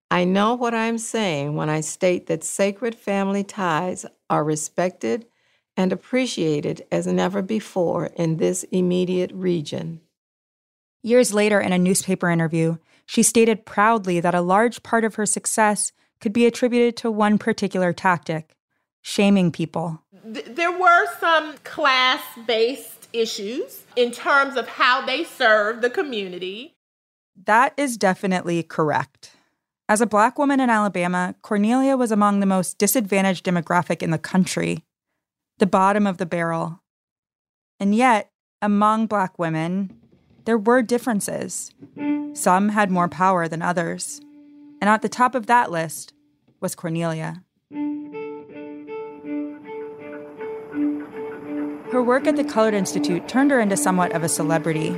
I 0.09 0.23
know 0.23 0.55
what 0.55 0.73
I'm 0.73 0.97
saying 0.97 1.55
when 1.55 1.69
I 1.69 1.81
state 1.81 2.27
that 2.27 2.45
sacred 2.45 2.95
family 2.95 3.43
ties 3.43 4.05
are 4.29 4.45
respected 4.45 5.25
and 5.75 5.91
appreciated 5.91 6.85
as 6.89 7.05
never 7.05 7.41
before 7.41 8.05
in 8.15 8.37
this 8.37 8.63
immediate 8.71 9.31
region. 9.33 9.99
Years 11.03 11.33
later, 11.33 11.59
in 11.59 11.73
a 11.73 11.77
newspaper 11.77 12.29
interview, 12.29 12.77
she 13.05 13.23
stated 13.23 13.65
proudly 13.65 14.21
that 14.21 14.35
a 14.35 14.41
large 14.41 14.83
part 14.83 15.03
of 15.03 15.15
her 15.15 15.25
success 15.25 15.91
could 16.21 16.31
be 16.31 16.45
attributed 16.45 16.95
to 16.97 17.11
one 17.11 17.37
particular 17.37 17.91
tactic 17.91 18.55
shaming 19.01 19.51
people 19.51 20.03
there 20.23 20.71
were 20.71 21.05
some 21.19 21.57
class 21.63 22.21
based 22.45 23.07
issues 23.13 23.83
in 23.95 24.11
terms 24.11 24.55
of 24.55 24.67
how 24.67 25.05
they 25.05 25.23
serve 25.23 25.81
the 25.81 25.89
community. 25.89 26.75
That 27.45 27.73
is 27.77 27.97
definitely 27.97 28.63
correct. 28.63 29.31
As 29.87 30.01
a 30.01 30.05
black 30.05 30.37
woman 30.37 30.59
in 30.59 30.69
Alabama, 30.69 31.35
Cornelia 31.41 31.97
was 31.97 32.11
among 32.11 32.39
the 32.39 32.45
most 32.45 32.77
disadvantaged 32.77 33.45
demographic 33.45 34.03
in 34.03 34.11
the 34.11 34.19
country, 34.19 34.83
the 35.57 35.65
bottom 35.65 36.05
of 36.05 36.17
the 36.17 36.25
barrel. 36.25 36.83
And 37.79 37.95
yet, 37.95 38.29
among 38.61 39.07
black 39.07 39.39
women, 39.39 39.97
there 40.45 40.57
were 40.57 40.81
differences. 40.81 41.73
Some 42.33 42.69
had 42.69 42.91
more 42.91 43.07
power 43.07 43.47
than 43.47 43.61
others. 43.61 44.21
And 44.81 44.89
at 44.89 45.01
the 45.01 45.09
top 45.09 45.33
of 45.33 45.47
that 45.47 45.71
list 45.71 46.13
was 46.59 46.75
Cornelia. 46.75 47.43
Her 51.91 52.03
work 52.03 52.27
at 52.27 52.35
the 52.35 52.43
Colored 52.43 52.75
Institute 52.75 53.27
turned 53.27 53.49
her 53.49 53.59
into 53.59 53.75
somewhat 53.75 54.11
of 54.11 54.21
a 54.21 54.29
celebrity. 54.29 54.91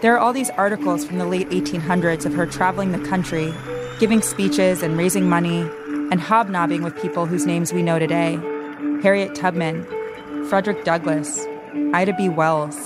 There 0.00 0.12
are 0.12 0.18
all 0.18 0.32
these 0.32 0.50
articles 0.50 1.04
from 1.04 1.18
the 1.18 1.24
late 1.24 1.48
1800s 1.50 2.26
of 2.26 2.34
her 2.34 2.46
traveling 2.46 2.90
the 2.90 3.08
country, 3.08 3.54
giving 4.00 4.20
speeches 4.20 4.82
and 4.82 4.98
raising 4.98 5.28
money, 5.28 5.60
and 6.10 6.20
hobnobbing 6.20 6.82
with 6.82 7.00
people 7.00 7.26
whose 7.26 7.46
names 7.46 7.72
we 7.72 7.82
know 7.82 8.00
today 8.00 8.40
Harriet 9.04 9.36
Tubman, 9.36 9.86
Frederick 10.48 10.82
Douglass, 10.82 11.46
Ida 11.94 12.14
B. 12.14 12.28
Wells. 12.28 12.76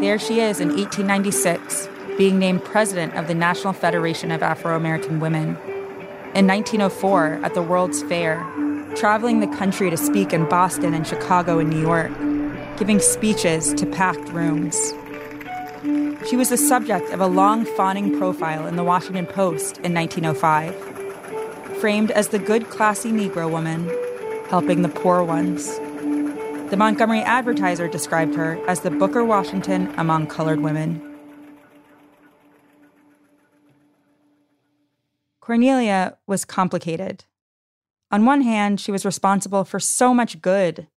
There 0.00 0.18
she 0.18 0.40
is 0.40 0.58
in 0.58 0.68
1896, 0.68 1.86
being 2.16 2.38
named 2.38 2.64
president 2.64 3.14
of 3.14 3.28
the 3.28 3.34
National 3.34 3.74
Federation 3.74 4.30
of 4.30 4.42
Afro 4.42 4.74
American 4.74 5.20
Women. 5.20 5.58
In 6.34 6.46
1904, 6.46 7.40
at 7.42 7.52
the 7.52 7.62
World's 7.62 8.02
Fair, 8.04 8.42
traveling 8.96 9.40
the 9.40 9.46
country 9.46 9.90
to 9.90 9.96
speak 9.96 10.32
in 10.32 10.48
Boston 10.48 10.94
and 10.94 11.06
Chicago 11.06 11.58
and 11.58 11.70
New 11.70 11.80
York, 11.80 12.10
giving 12.76 13.00
speeches 13.00 13.72
to 13.74 13.86
packed 13.86 14.28
rooms. 14.30 14.76
She 16.28 16.36
was 16.36 16.50
the 16.50 16.56
subject 16.56 17.10
of 17.10 17.20
a 17.20 17.26
long 17.26 17.64
fawning 17.64 18.18
profile 18.18 18.66
in 18.66 18.76
the 18.76 18.84
Washington 18.84 19.26
Post 19.26 19.78
in 19.78 19.94
1905, 19.94 20.74
framed 21.80 22.10
as 22.10 22.28
the 22.28 22.38
good, 22.38 22.68
classy 22.68 23.10
Negro 23.10 23.50
woman 23.50 23.88
helping 24.50 24.82
the 24.82 24.88
poor 24.88 25.22
ones. 25.22 25.78
The 26.70 26.76
Montgomery 26.76 27.20
Advertiser 27.20 27.88
described 27.88 28.34
her 28.34 28.58
as 28.68 28.80
the 28.80 28.90
Booker 28.90 29.24
Washington 29.24 29.94
among 29.96 30.26
colored 30.26 30.60
women. 30.60 31.00
Cornelia 35.40 36.18
was 36.26 36.44
complicated. 36.44 37.24
On 38.10 38.24
one 38.24 38.42
hand, 38.42 38.80
she 38.80 38.90
was 38.90 39.04
responsible 39.04 39.64
for 39.64 39.78
so 39.78 40.12
much 40.12 40.42
good. 40.42 40.88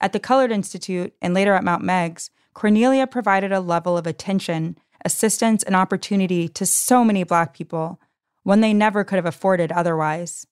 At 0.00 0.12
the 0.12 0.20
Colored 0.20 0.52
Institute 0.52 1.12
and 1.20 1.34
later 1.34 1.54
at 1.54 1.64
Mount 1.64 1.82
Meigs, 1.82 2.30
Cornelia 2.54 3.06
provided 3.06 3.52
a 3.52 3.60
level 3.60 3.98
of 3.98 4.06
attention, 4.06 4.78
assistance, 5.04 5.62
and 5.62 5.74
opportunity 5.74 6.48
to 6.48 6.64
so 6.64 7.04
many 7.04 7.24
Black 7.24 7.54
people, 7.54 8.00
one 8.42 8.60
they 8.60 8.72
never 8.72 9.04
could 9.04 9.16
have 9.16 9.26
afforded 9.26 9.72
otherwise. 9.72 10.46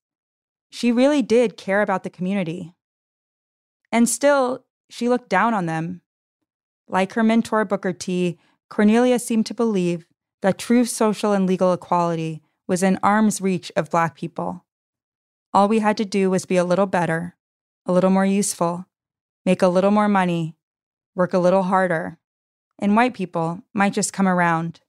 She 0.71 0.93
really 0.93 1.23
did 1.23 1.57
care 1.57 1.83
about 1.83 2.05
the 2.05 2.11
community. 2.11 2.75
And 3.91 4.09
still, 4.09 4.65
she 4.91 5.09
looked 5.09 5.29
down 5.29 5.55
on 5.55 5.67
them. 5.67 6.03
Like 6.89 7.15
her 7.15 7.23
mentor, 7.23 7.65
Booker 7.65 7.93
T., 7.93 8.39
Cornelia 8.69 9.19
seemed 9.19 9.47
to 9.47 9.55
believe 9.55 10.05
that 10.43 10.59
true 10.59 10.85
social 10.85 11.33
and 11.33 11.47
legal 11.47 11.73
equality 11.73 12.43
was 12.67 12.83
in 12.83 12.99
arm's 13.03 13.41
reach 13.41 13.73
of 13.77 13.91
Black 13.91 14.15
people. 14.15 14.65
All 15.53 15.69
we 15.69 15.79
had 15.79 15.97
to 15.97 16.05
do 16.05 16.31
was 16.31 16.45
be 16.45 16.57
a 16.57 16.65
little 16.65 16.87
better, 16.87 17.37
a 17.87 17.93
little 17.93 18.11
more 18.11 18.27
useful, 18.27 18.87
make 19.47 19.63
a 19.63 19.69
little 19.69 19.91
more 19.91 20.09
money, 20.09 20.55
work 21.15 21.33
a 21.33 21.39
little 21.39 21.65
harder, 21.65 22.19
and 22.79 22.95
white 22.95 23.15
people 23.15 23.63
might 23.73 23.93
just 23.93 24.13
come 24.13 24.29
around. 24.29 24.81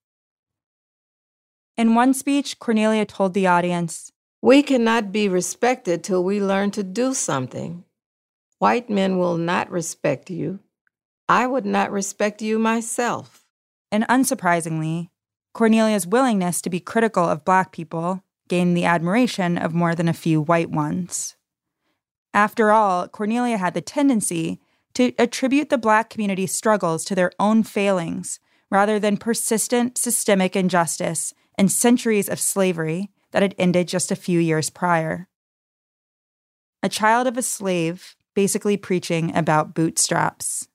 In 1.78 1.96
one 1.96 2.14
speech, 2.14 2.60
Cornelia 2.60 3.06
told 3.06 3.34
the 3.34 3.48
audience 3.48 4.12
We 4.42 4.62
cannot 4.62 5.12
be 5.14 5.30
respected 5.30 6.04
till 6.04 6.24
we 6.24 6.42
learn 6.42 6.72
to 6.72 6.84
do 6.84 7.14
something. 7.14 7.86
White 8.58 8.90
men 8.90 9.18
will 9.18 9.38
not 9.38 9.72
respect 9.72 10.30
you. 10.30 10.60
I 11.30 11.48
would 11.48 11.66
not 11.66 11.92
respect 11.92 12.42
you 12.42 12.60
myself. 12.60 13.46
And 13.92 14.04
unsurprisingly, 14.10 15.10
Cornelia's 15.54 16.06
willingness 16.06 16.62
to 16.62 16.70
be 16.70 16.82
critical 16.82 17.24
of 17.24 17.46
Black 17.46 17.72
people 17.72 18.24
gained 18.50 18.76
the 18.76 18.86
admiration 18.86 19.58
of 19.58 19.74
more 19.74 19.96
than 19.96 20.10
a 20.10 20.14
few 20.14 20.42
white 20.42 20.70
ones. 20.70 21.36
After 22.34 22.72
all, 22.72 23.08
Cornelia 23.08 23.58
had 23.58 23.74
the 23.74 23.82
tendency 23.82 24.60
to 24.96 25.14
attribute 25.18 25.70
the 25.70 25.78
Black 25.78 26.10
community's 26.10 26.52
struggles 26.52 27.06
to 27.06 27.16
their 27.16 27.32
own 27.40 27.64
failings 27.64 28.40
rather 28.70 29.00
than 29.00 29.18
persistent 29.18 29.98
systemic 29.98 30.56
injustice 30.56 31.34
and 31.58 31.72
centuries 31.72 32.30
of 32.30 32.40
slavery 32.40 33.10
that 33.32 33.42
had 33.42 33.56
ended 33.58 33.88
just 33.88 34.12
a 34.12 34.16
few 34.16 34.40
years 34.40 34.70
prior. 34.70 35.28
A 36.82 36.90
child 36.90 37.28
of 37.28 37.38
a 37.38 37.42
slave, 37.42 38.16
basically 38.34 38.78
preaching 38.78 39.36
about 39.36 39.74
bootstraps. 39.74 40.68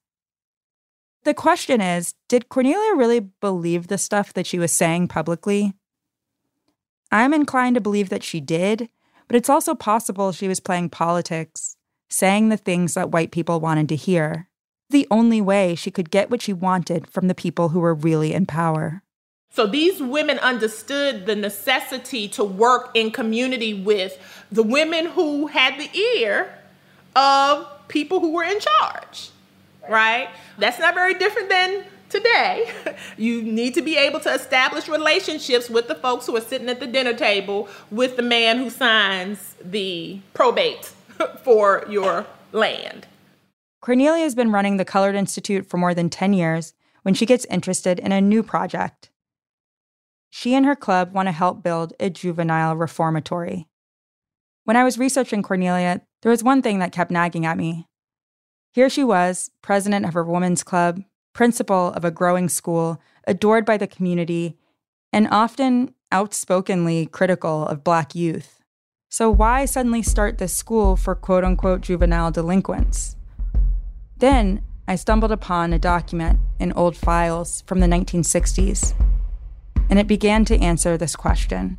The 1.24 1.34
question 1.34 1.80
is 1.80 2.14
did 2.28 2.48
Cornelia 2.48 2.94
really 2.94 3.20
believe 3.20 3.86
the 3.86 3.98
stuff 3.98 4.32
that 4.34 4.46
she 4.46 4.58
was 4.58 4.72
saying 4.72 5.08
publicly? 5.08 5.74
I'm 7.12 7.32
inclined 7.34 7.74
to 7.76 7.80
believe 7.80 8.08
that 8.08 8.22
she 8.24 8.40
did, 8.40 8.88
but 9.28 9.36
it's 9.36 9.48
also 9.48 9.74
possible 9.74 10.32
she 10.32 10.48
was 10.48 10.60
playing 10.60 10.90
politics, 10.90 11.76
saying 12.08 12.48
the 12.48 12.56
things 12.56 12.94
that 12.94 13.10
white 13.10 13.30
people 13.30 13.60
wanted 13.60 13.88
to 13.90 13.96
hear. 13.96 14.48
the 14.90 15.06
only 15.10 15.40
way 15.40 15.74
she 15.74 15.90
could 15.90 16.10
get 16.10 16.30
what 16.30 16.42
she 16.42 16.52
wanted 16.52 17.08
from 17.10 17.26
the 17.26 17.34
people 17.34 17.70
who 17.70 17.80
were 17.80 17.94
really 17.94 18.32
in 18.32 18.46
power. 18.46 19.02
So 19.50 19.66
these 19.66 20.00
women 20.00 20.38
understood 20.40 21.26
the 21.26 21.34
necessity 21.34 22.28
to 22.28 22.44
work 22.44 22.90
in 22.94 23.10
community 23.10 23.72
with 23.72 24.18
the 24.52 24.62
women 24.62 25.06
who 25.06 25.46
had 25.48 25.78
the 25.80 25.90
ear 25.98 26.58
of 27.16 27.66
people 27.88 28.20
who 28.20 28.32
were 28.32 28.44
in 28.44 28.58
charge, 28.60 29.30
right? 29.88 30.28
That's 30.58 30.78
not 30.78 30.94
very 30.94 31.14
different 31.14 31.48
than 31.48 31.84
today. 32.14 32.70
You 33.16 33.42
need 33.42 33.74
to 33.74 33.82
be 33.82 33.96
able 33.96 34.18
to 34.20 34.32
establish 34.32 34.88
relationships 34.88 35.70
with 35.70 35.86
the 35.88 35.94
folks 35.94 36.26
who 36.26 36.36
are 36.36 36.40
sitting 36.40 36.68
at 36.68 36.80
the 36.80 36.86
dinner 36.86 37.12
table 37.12 37.68
with 37.90 38.16
the 38.16 38.22
man 38.22 38.58
who 38.58 38.70
signs 38.70 39.54
the 39.62 40.20
probate 40.32 40.92
for 41.44 41.84
your 41.88 42.26
land. 42.52 43.06
Cornelia 43.80 44.22
has 44.22 44.34
been 44.34 44.50
running 44.50 44.76
the 44.76 44.84
Colored 44.84 45.14
Institute 45.14 45.66
for 45.66 45.76
more 45.76 45.94
than 45.94 46.10
10 46.10 46.32
years 46.32 46.74
when 47.02 47.14
she 47.14 47.26
gets 47.26 47.44
interested 47.46 48.00
in 48.00 48.10
a 48.10 48.20
new 48.20 48.42
project 48.42 49.10
she 50.36 50.56
and 50.56 50.66
her 50.66 50.74
club 50.74 51.12
want 51.12 51.28
to 51.28 51.32
help 51.32 51.62
build 51.62 51.92
a 52.00 52.10
juvenile 52.10 52.74
reformatory. 52.74 53.68
When 54.64 54.76
I 54.76 54.82
was 54.82 54.98
researching 54.98 55.44
Cornelia, 55.44 56.00
there 56.22 56.30
was 56.30 56.42
one 56.42 56.60
thing 56.60 56.80
that 56.80 56.90
kept 56.90 57.12
nagging 57.12 57.46
at 57.46 57.56
me. 57.56 57.86
Here 58.72 58.90
she 58.90 59.04
was, 59.04 59.52
president 59.62 60.06
of 60.06 60.14
her 60.14 60.24
women's 60.24 60.64
club, 60.64 61.04
principal 61.34 61.92
of 61.92 62.04
a 62.04 62.10
growing 62.10 62.48
school, 62.48 63.00
adored 63.26 63.66
by 63.66 63.76
the 63.76 63.86
community, 63.86 64.56
and 65.12 65.28
often 65.30 65.92
outspokenly 66.10 67.04
critical 67.06 67.66
of 67.66 67.84
Black 67.84 68.14
youth. 68.14 68.60
So, 69.10 69.30
why 69.30 69.66
suddenly 69.66 70.02
start 70.02 70.38
this 70.38 70.56
school 70.56 70.96
for 70.96 71.14
quote 71.14 71.44
unquote 71.44 71.82
juvenile 71.82 72.30
delinquents? 72.30 73.16
Then 74.16 74.62
I 74.88 74.96
stumbled 74.96 75.32
upon 75.32 75.72
a 75.72 75.78
document 75.78 76.40
in 76.58 76.72
old 76.72 76.96
files 76.96 77.62
from 77.66 77.80
the 77.80 77.86
1960s 77.86 78.94
and 79.88 79.98
it 79.98 80.06
began 80.06 80.44
to 80.46 80.58
answer 80.58 80.96
this 80.96 81.16
question. 81.16 81.78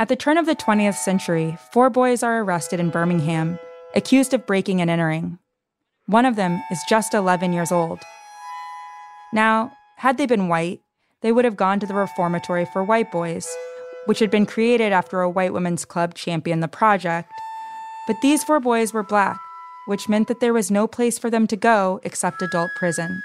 At 0.00 0.06
the 0.06 0.14
turn 0.14 0.38
of 0.38 0.46
the 0.46 0.54
20th 0.54 0.94
century, 0.94 1.58
four 1.72 1.90
boys 1.90 2.22
are 2.22 2.40
arrested 2.40 2.78
in 2.78 2.90
Birmingham, 2.90 3.58
accused 3.96 4.32
of 4.32 4.46
breaking 4.46 4.80
and 4.80 4.88
entering. 4.88 5.40
One 6.06 6.24
of 6.24 6.36
them 6.36 6.62
is 6.70 6.78
just 6.88 7.14
11 7.14 7.52
years 7.52 7.72
old. 7.72 7.98
Now, 9.32 9.72
had 9.96 10.16
they 10.16 10.26
been 10.26 10.46
white, 10.46 10.82
they 11.20 11.32
would 11.32 11.44
have 11.44 11.56
gone 11.56 11.80
to 11.80 11.86
the 11.86 11.94
reformatory 11.96 12.64
for 12.72 12.84
white 12.84 13.10
boys, 13.10 13.48
which 14.06 14.20
had 14.20 14.30
been 14.30 14.46
created 14.46 14.92
after 14.92 15.20
a 15.20 15.28
white 15.28 15.52
women's 15.52 15.84
club 15.84 16.14
championed 16.14 16.62
the 16.62 16.68
project. 16.68 17.32
But 18.06 18.20
these 18.22 18.44
four 18.44 18.60
boys 18.60 18.92
were 18.92 19.02
black, 19.02 19.40
which 19.88 20.08
meant 20.08 20.28
that 20.28 20.38
there 20.38 20.54
was 20.54 20.70
no 20.70 20.86
place 20.86 21.18
for 21.18 21.28
them 21.28 21.48
to 21.48 21.56
go 21.56 21.98
except 22.04 22.40
adult 22.40 22.70
prison. 22.76 23.20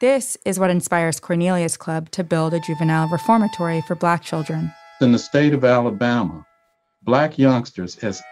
This 0.00 0.38
is 0.44 0.60
what 0.60 0.70
inspires 0.70 1.18
Cornelia's 1.18 1.76
Club 1.76 2.12
to 2.12 2.22
build 2.22 2.54
a 2.54 2.60
juvenile 2.60 3.08
reformatory 3.08 3.80
for 3.80 3.96
black 3.96 4.22
children 4.22 4.70
in 5.00 5.12
the 5.12 5.18
state 5.18 5.52
of 5.52 5.64
Alabama, 5.64 6.44
black 7.02 7.38
youngsters 7.38 7.96
as 7.98 8.22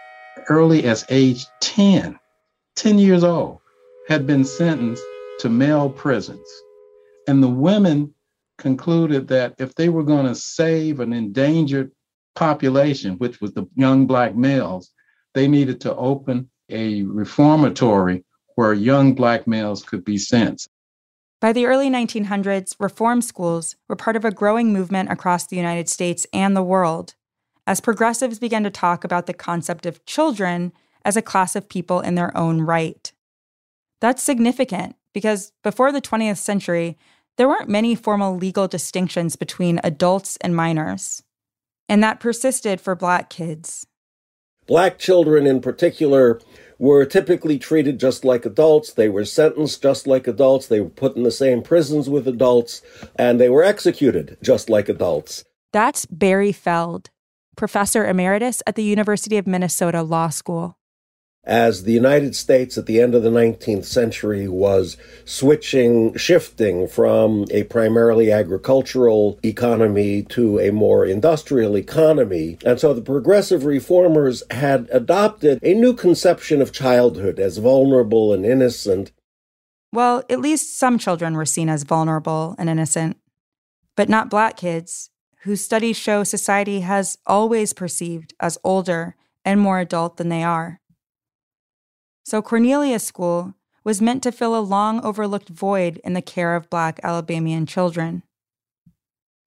early 0.49 0.85
as 0.85 1.05
age 1.09 1.45
10, 1.61 2.17
10 2.75 2.99
years 2.99 3.23
old, 3.23 3.59
had 4.07 4.27
been 4.27 4.43
sentenced 4.43 5.03
to 5.39 5.49
male 5.49 5.89
prisons. 5.89 6.47
And 7.27 7.41
the 7.41 7.49
women 7.49 8.13
concluded 8.57 9.27
that 9.27 9.55
if 9.57 9.75
they 9.75 9.89
were 9.89 10.03
going 10.03 10.25
to 10.25 10.35
save 10.35 10.99
an 10.99 11.13
endangered 11.13 11.91
population, 12.35 13.15
which 13.17 13.41
was 13.41 13.53
the 13.53 13.67
young 13.75 14.07
black 14.07 14.35
males, 14.35 14.91
they 15.33 15.47
needed 15.47 15.81
to 15.81 15.95
open 15.95 16.49
a 16.69 17.03
reformatory 17.03 18.23
where 18.55 18.73
young 18.73 19.13
black 19.13 19.47
males 19.47 19.83
could 19.83 20.03
be 20.05 20.17
sent. 20.17 20.67
By 21.41 21.51
the 21.51 21.65
early 21.65 21.89
1900s, 21.89 22.75
reform 22.79 23.21
schools 23.21 23.75
were 23.87 23.95
part 23.95 24.15
of 24.15 24.25
a 24.25 24.31
growing 24.31 24.71
movement 24.71 25.11
across 25.11 25.45
the 25.45 25.57
United 25.57 25.89
States 25.89 26.25
and 26.31 26.55
the 26.55 26.63
world, 26.63 27.15
as 27.67 27.81
progressives 27.81 28.39
began 28.39 28.63
to 28.63 28.69
talk 28.69 29.03
about 29.03 29.25
the 29.25 29.33
concept 29.33 29.85
of 29.85 30.05
children 30.05 30.71
as 31.03 31.17
a 31.17 31.21
class 31.21 31.55
of 31.55 31.69
people 31.69 31.99
in 31.99 32.15
their 32.15 32.35
own 32.37 32.61
right. 32.61 33.11
That's 34.01 34.23
significant 34.23 34.95
because 35.13 35.51
before 35.63 35.91
the 35.91 36.01
20th 36.01 36.37
century, 36.37 36.97
there 37.37 37.47
weren't 37.47 37.69
many 37.69 37.95
formal 37.95 38.35
legal 38.37 38.67
distinctions 38.67 39.35
between 39.35 39.79
adults 39.83 40.37
and 40.41 40.55
minors. 40.55 41.21
And 41.87 42.03
that 42.03 42.19
persisted 42.19 42.81
for 42.81 42.95
black 42.95 43.29
kids. 43.29 43.85
Black 44.67 44.97
children, 44.97 45.45
in 45.45 45.61
particular, 45.61 46.39
were 46.79 47.05
typically 47.05 47.57
treated 47.59 47.99
just 47.99 48.25
like 48.25 48.45
adults. 48.45 48.93
They 48.93 49.09
were 49.09 49.25
sentenced 49.25 49.81
just 49.81 50.07
like 50.07 50.27
adults. 50.27 50.67
They 50.67 50.79
were 50.79 50.89
put 50.89 51.15
in 51.15 51.23
the 51.23 51.31
same 51.31 51.61
prisons 51.61 52.09
with 52.09 52.27
adults, 52.27 52.81
and 53.15 53.39
they 53.39 53.49
were 53.49 53.63
executed 53.63 54.37
just 54.41 54.69
like 54.69 54.89
adults. 54.89 55.43
That's 55.71 56.05
Barry 56.05 56.51
Feld, 56.51 57.09
professor 57.55 58.05
emeritus 58.05 58.61
at 58.65 58.75
the 58.75 58.83
University 58.83 59.37
of 59.37 59.45
Minnesota 59.45 60.01
Law 60.01 60.29
School 60.29 60.77
as 61.45 61.83
the 61.83 61.91
United 61.91 62.35
States 62.35 62.77
at 62.77 62.85
the 62.85 62.99
end 62.99 63.13
of 63.13 63.23
the 63.23 63.29
19th 63.29 63.85
century 63.85 64.47
was 64.47 64.97
switching, 65.25 66.15
shifting 66.17 66.87
from 66.87 67.45
a 67.51 67.63
primarily 67.63 68.31
agricultural 68.31 69.39
economy 69.43 70.23
to 70.23 70.59
a 70.59 70.71
more 70.71 71.05
industrial 71.05 71.77
economy. 71.77 72.57
And 72.65 72.79
so 72.79 72.93
the 72.93 73.01
progressive 73.01 73.65
reformers 73.65 74.43
had 74.51 74.89
adopted 74.91 75.59
a 75.61 75.73
new 75.73 75.93
conception 75.93 76.61
of 76.61 76.73
childhood 76.73 77.39
as 77.39 77.57
vulnerable 77.57 78.33
and 78.33 78.45
innocent. 78.45 79.11
Well, 79.93 80.23
at 80.29 80.41
least 80.41 80.77
some 80.77 80.97
children 80.97 81.35
were 81.35 81.45
seen 81.45 81.69
as 81.69 81.83
vulnerable 81.83 82.55
and 82.57 82.69
innocent, 82.69 83.17
but 83.95 84.09
not 84.09 84.29
black 84.29 84.57
kids, 84.57 85.09
whose 85.43 85.63
studies 85.63 85.95
show 85.95 86.23
society 86.23 86.81
has 86.81 87.17
always 87.27 87.71
perceived 87.71 88.33
as 88.39 88.57
older 88.63 89.15
and 89.45 89.61
more 89.61 89.79
adult 89.79 90.17
than 90.17 90.29
they 90.29 90.43
are. 90.43 90.81
So 92.25 92.41
Cornelia 92.41 92.97
School 92.97 93.53
was 93.83 94.01
meant 94.01 94.23
to 94.23 94.31
fill 94.31 94.57
a 94.57 94.59
long 94.59 94.99
overlooked 95.05 95.47
void 95.47 96.01
in 96.03 96.13
the 96.13 96.23
care 96.23 96.55
of 96.55 96.71
Black 96.71 96.99
Alabamian 97.03 97.67
children. 97.67 98.23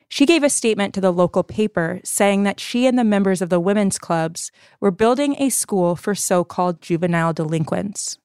She 0.09 0.25
gave 0.25 0.45
a 0.45 0.49
statement 0.49 0.95
to 0.95 1.01
the 1.01 1.13
local 1.13 1.43
paper 1.43 2.01
saying 2.05 2.45
that 2.45 2.61
she 2.61 2.87
and 2.87 2.97
the 2.97 3.03
members 3.03 3.43
of 3.43 3.51
the 3.51 3.59
women's 3.59 3.99
clubs 3.99 4.53
were 4.81 4.93
building 4.93 5.35
a 5.39 5.51
school 5.51 5.97
for 5.97 6.15
so 6.15 6.45
called 6.45 6.81
juvenile 6.81 7.33
delinquents, 7.33 8.17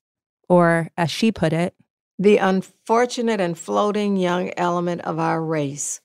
or, 0.48 0.92
as 0.96 1.10
she 1.10 1.32
put 1.32 1.52
it, 1.52 1.74
the 2.20 2.38
unfortunate 2.38 3.42
and 3.42 3.58
floating 3.58 4.18
young 4.18 4.54
element 4.56 5.02
of 5.02 5.18
our 5.18 5.44
race, 5.44 6.00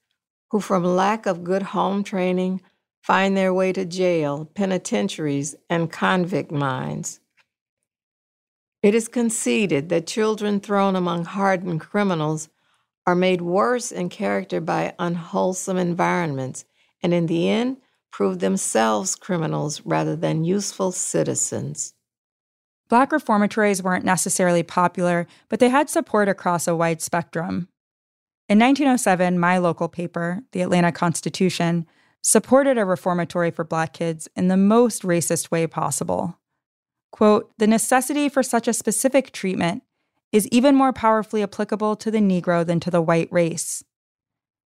who, 0.49 0.59
from 0.59 0.83
lack 0.83 1.27
of 1.27 1.43
good 1.43 1.61
home 1.61 2.03
training, 2.03 2.61
find 3.03 3.37
their 3.37 3.53
way 3.53 3.71
to 3.71 3.85
jail, 3.85 4.49
penitentiaries, 4.55 5.55
and 5.69 5.91
convict 5.91 6.51
mines. 6.51 7.19
It 8.81 8.95
is 8.95 9.09
conceded 9.09 9.89
that 9.89 10.07
children 10.07 10.61
thrown 10.61 10.95
among 10.95 11.25
hardened 11.25 11.81
criminals 11.81 12.47
are 13.05 13.15
made 13.15 13.41
worse 13.41 13.91
in 13.91 14.07
character 14.09 14.61
by 14.61 14.93
unwholesome 14.97 15.77
environments, 15.77 16.63
and 17.03 17.13
in 17.13 17.25
the 17.25 17.49
end, 17.49 17.77
prove 18.11 18.39
themselves 18.39 19.15
criminals 19.15 19.81
rather 19.85 20.15
than 20.15 20.45
useful 20.45 20.91
citizens. 20.91 21.93
Black 22.89 23.11
reformatories 23.11 23.83
weren't 23.83 24.05
necessarily 24.05 24.63
popular, 24.63 25.27
but 25.49 25.59
they 25.59 25.69
had 25.69 25.89
support 25.89 26.27
across 26.27 26.67
a 26.67 26.75
wide 26.75 27.01
spectrum. 27.01 27.67
In 28.47 28.57
1907, 28.57 29.37
my 29.37 29.59
local 29.59 29.87
paper, 29.87 30.41
the 30.53 30.61
Atlanta 30.61 30.91
Constitution, 30.91 31.85
supported 32.21 32.77
a 32.77 32.85
reformatory 32.85 33.51
for 33.51 33.63
Black 33.63 33.93
kids 33.93 34.27
in 34.35 34.47
the 34.47 34.57
most 34.57 35.03
racist 35.03 35.51
way 35.51 35.67
possible. 35.67 36.38
Quote, 37.11 37.51
the 37.57 37.67
necessity 37.67 38.29
for 38.29 38.43
such 38.43 38.67
a 38.67 38.73
specific 38.73 39.31
treatment 39.31 39.83
is 40.31 40.47
even 40.49 40.75
more 40.75 40.93
powerfully 40.93 41.43
applicable 41.43 41.95
to 41.95 42.11
the 42.11 42.19
Negro 42.19 42.65
than 42.65 42.79
to 42.79 42.91
the 42.91 43.01
white 43.01 43.27
race. 43.31 43.83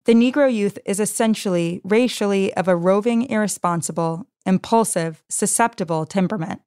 The 0.06 0.14
Negro 0.14 0.52
youth 0.52 0.80
is 0.86 1.00
essentially 1.00 1.82
racially 1.84 2.54
of 2.56 2.68
a 2.68 2.76
roving, 2.76 3.30
irresponsible, 3.30 4.28
impulsive, 4.46 5.22
susceptible 5.30 6.06
temperament. 6.06 6.62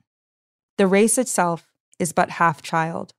The 0.77 0.87
race 0.87 1.19
itself 1.19 1.73
is 1.99 2.13
but 2.13 2.31
half 2.31 2.63
child. 2.63 3.15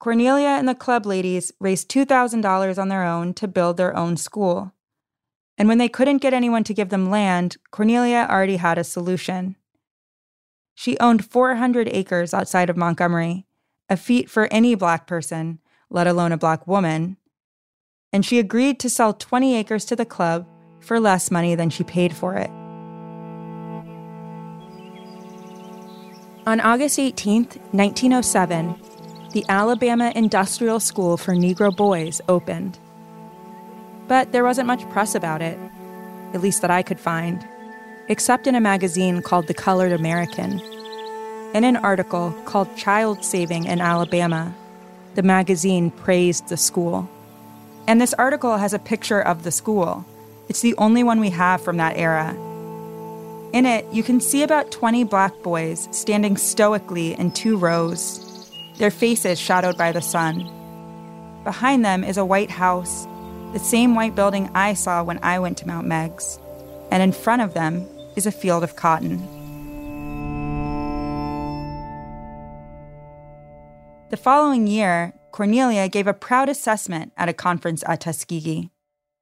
Cornelia 0.00 0.48
and 0.48 0.68
the 0.68 0.74
club 0.74 1.06
ladies 1.06 1.52
raised 1.60 1.90
$2,000 1.90 2.78
on 2.78 2.88
their 2.88 3.04
own 3.04 3.34
to 3.34 3.48
build 3.48 3.76
their 3.76 3.96
own 3.96 4.16
school. 4.16 4.72
And 5.56 5.68
when 5.68 5.78
they 5.78 5.88
couldn't 5.88 6.18
get 6.18 6.32
anyone 6.32 6.62
to 6.64 6.74
give 6.74 6.90
them 6.90 7.10
land, 7.10 7.56
Cornelia 7.72 8.26
already 8.30 8.58
had 8.58 8.78
a 8.78 8.84
solution. 8.84 9.56
She 10.80 10.96
owned 11.00 11.24
400 11.24 11.88
acres 11.90 12.32
outside 12.32 12.70
of 12.70 12.76
Montgomery, 12.76 13.48
a 13.88 13.96
feat 13.96 14.30
for 14.30 14.46
any 14.52 14.76
black 14.76 15.08
person, 15.08 15.58
let 15.90 16.06
alone 16.06 16.30
a 16.30 16.38
black 16.38 16.68
woman. 16.68 17.16
And 18.12 18.24
she 18.24 18.38
agreed 18.38 18.78
to 18.78 18.88
sell 18.88 19.12
20 19.12 19.56
acres 19.56 19.84
to 19.86 19.96
the 19.96 20.04
club 20.04 20.46
for 20.78 21.00
less 21.00 21.32
money 21.32 21.56
than 21.56 21.68
she 21.68 21.82
paid 21.82 22.14
for 22.14 22.36
it. 22.36 22.48
On 26.46 26.60
August 26.60 27.00
18, 27.00 27.46
1907, 27.72 28.80
the 29.32 29.44
Alabama 29.48 30.12
Industrial 30.14 30.78
School 30.78 31.16
for 31.16 31.34
Negro 31.34 31.76
Boys 31.76 32.20
opened. 32.28 32.78
But 34.06 34.30
there 34.30 34.44
wasn't 34.44 34.68
much 34.68 34.88
press 34.90 35.16
about 35.16 35.42
it, 35.42 35.58
at 36.34 36.40
least 36.40 36.62
that 36.62 36.70
I 36.70 36.84
could 36.84 37.00
find 37.00 37.44
except 38.08 38.46
in 38.46 38.54
a 38.54 38.60
magazine 38.60 39.22
called 39.22 39.46
The 39.46 39.54
Colored 39.54 39.92
American. 39.92 40.60
In 41.54 41.64
an 41.64 41.76
article 41.76 42.34
called 42.46 42.76
Child 42.76 43.24
Saving 43.24 43.64
in 43.64 43.80
Alabama, 43.80 44.54
the 45.14 45.22
magazine 45.22 45.90
praised 45.90 46.48
the 46.48 46.56
school. 46.56 47.08
And 47.86 48.00
this 48.00 48.14
article 48.14 48.56
has 48.56 48.74
a 48.74 48.78
picture 48.78 49.20
of 49.20 49.42
the 49.42 49.50
school. 49.50 50.04
It's 50.48 50.60
the 50.60 50.74
only 50.76 51.02
one 51.02 51.20
we 51.20 51.30
have 51.30 51.62
from 51.62 51.76
that 51.78 51.96
era. 51.96 52.34
In 53.52 53.64
it, 53.64 53.86
you 53.92 54.02
can 54.02 54.20
see 54.20 54.42
about 54.42 54.70
20 54.70 55.04
black 55.04 55.32
boys 55.42 55.88
standing 55.90 56.36
stoically 56.36 57.14
in 57.14 57.30
two 57.30 57.56
rows, 57.56 58.50
their 58.76 58.90
faces 58.90 59.38
shadowed 59.38 59.78
by 59.78 59.92
the 59.92 60.02
sun. 60.02 60.50
Behind 61.44 61.84
them 61.84 62.04
is 62.04 62.18
a 62.18 62.24
white 62.24 62.50
house, 62.50 63.06
the 63.54 63.58
same 63.58 63.94
white 63.94 64.14
building 64.14 64.50
I 64.54 64.74
saw 64.74 65.02
when 65.02 65.18
I 65.22 65.38
went 65.38 65.56
to 65.58 65.66
Mount 65.66 65.86
Meigs. 65.86 66.38
And 66.90 67.02
in 67.02 67.12
front 67.12 67.42
of 67.42 67.54
them 67.54 67.86
is 68.18 68.26
a 68.26 68.32
field 68.32 68.64
of 68.64 68.74
cotton. 68.74 69.16
The 74.10 74.16
following 74.16 74.66
year, 74.66 75.14
Cornelia 75.30 75.88
gave 75.88 76.08
a 76.08 76.12
proud 76.14 76.48
assessment 76.48 77.12
at 77.16 77.28
a 77.28 77.32
conference 77.32 77.84
at 77.86 78.00
Tuskegee. 78.00 78.70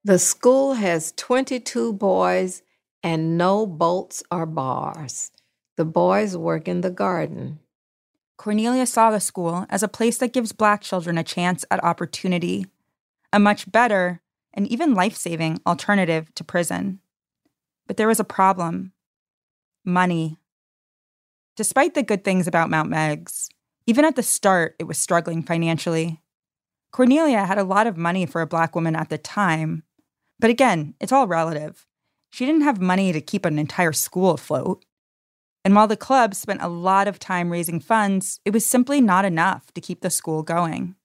The 0.03 0.19
school 0.19 0.75
has 0.75 1.13
22 1.17 1.93
boys 1.93 2.63
and 3.03 3.37
no 3.37 3.67
bolts 3.67 4.23
or 4.31 4.47
bars. 4.47 5.31
The 5.77 5.85
boys 5.85 6.35
work 6.35 6.67
in 6.67 6.81
the 6.81 6.91
garden. 6.91 7.59
Cornelia 8.39 8.87
saw 8.87 9.11
the 9.11 9.21
school 9.21 9.67
as 9.69 9.83
a 9.83 9.89
place 9.89 10.17
that 10.19 10.33
gives 10.33 10.53
black 10.53 10.81
children 10.81 11.19
a 11.19 11.23
chance 11.23 11.67
at 11.71 11.85
opportunity, 11.85 12.67
a 13.31 13.39
much 13.39 13.71
better 13.71 14.23
and 14.55 14.67
even 14.69 14.95
life 14.95 15.17
saving 15.17 15.61
alternative 15.67 16.35
to 16.35 16.45
prison. 16.45 17.01
But 17.87 17.97
there 17.97 18.09
was 18.09 18.21
a 18.21 18.25
problem 18.25 18.93
money. 19.85 20.37
Despite 21.57 21.95
the 21.95 22.03
good 22.03 22.25
things 22.25 22.47
about 22.47 22.71
Mount 22.71 22.91
Meigs, 22.91 23.49
even 23.87 24.05
at 24.05 24.17
the 24.17 24.23
start, 24.23 24.75
it 24.79 24.85
was 24.85 24.99
struggling 24.99 25.43
financially. 25.43 26.21
Cornelia 26.91 27.45
had 27.45 27.59
a 27.59 27.65
lot 27.65 27.87
of 27.87 27.97
money 27.97 28.27
for 28.27 28.41
a 28.41 28.47
black 28.47 28.75
woman 28.75 28.97
at 28.97 29.11
the 29.11 29.19
time. 29.19 29.85
But 30.39 30.51
again, 30.51 30.95
it's 31.01 31.13
all 31.13 31.29
relative. 31.29 31.87
She 32.31 32.45
didn't 32.45 32.63
have 32.63 32.81
money 32.81 33.13
to 33.13 33.21
keep 33.21 33.45
an 33.45 33.59
entire 33.59 33.93
school 33.93 34.33
afloat. 34.33 34.85
And 35.65 35.75
while 35.75 35.87
the 35.87 35.97
club 35.97 36.35
spent 36.35 36.63
a 36.63 36.69
lot 36.69 37.09
of 37.09 37.19
time 37.19 37.51
raising 37.51 37.81
funds, 37.81 38.41
it 38.45 38.53
was 38.53 38.65
simply 38.65 39.01
not 39.01 39.25
enough 39.25 39.73
to 39.75 39.81
keep 39.81 40.01
the 40.01 40.11
school 40.11 40.43
going. 40.43 40.97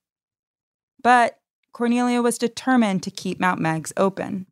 But 1.02 1.38
Cornelia 1.72 2.20
was 2.22 2.38
determined 2.38 3.02
to 3.02 3.10
keep 3.10 3.40
Mount 3.40 3.60
Meigs 3.60 3.92
open. 3.96 4.46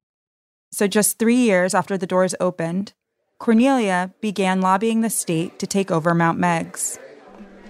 So, 0.72 0.87
just 0.87 1.18
three 1.18 1.37
years 1.37 1.74
after 1.74 1.98
the 1.98 2.06
doors 2.06 2.35
opened, 2.38 2.92
Cornelia 3.38 4.12
began 4.20 4.61
lobbying 4.61 5.00
the 5.00 5.11
state 5.11 5.59
to 5.59 5.66
take 5.66 5.90
over 5.90 6.14
Mount 6.14 6.38
Meigs. 6.38 6.98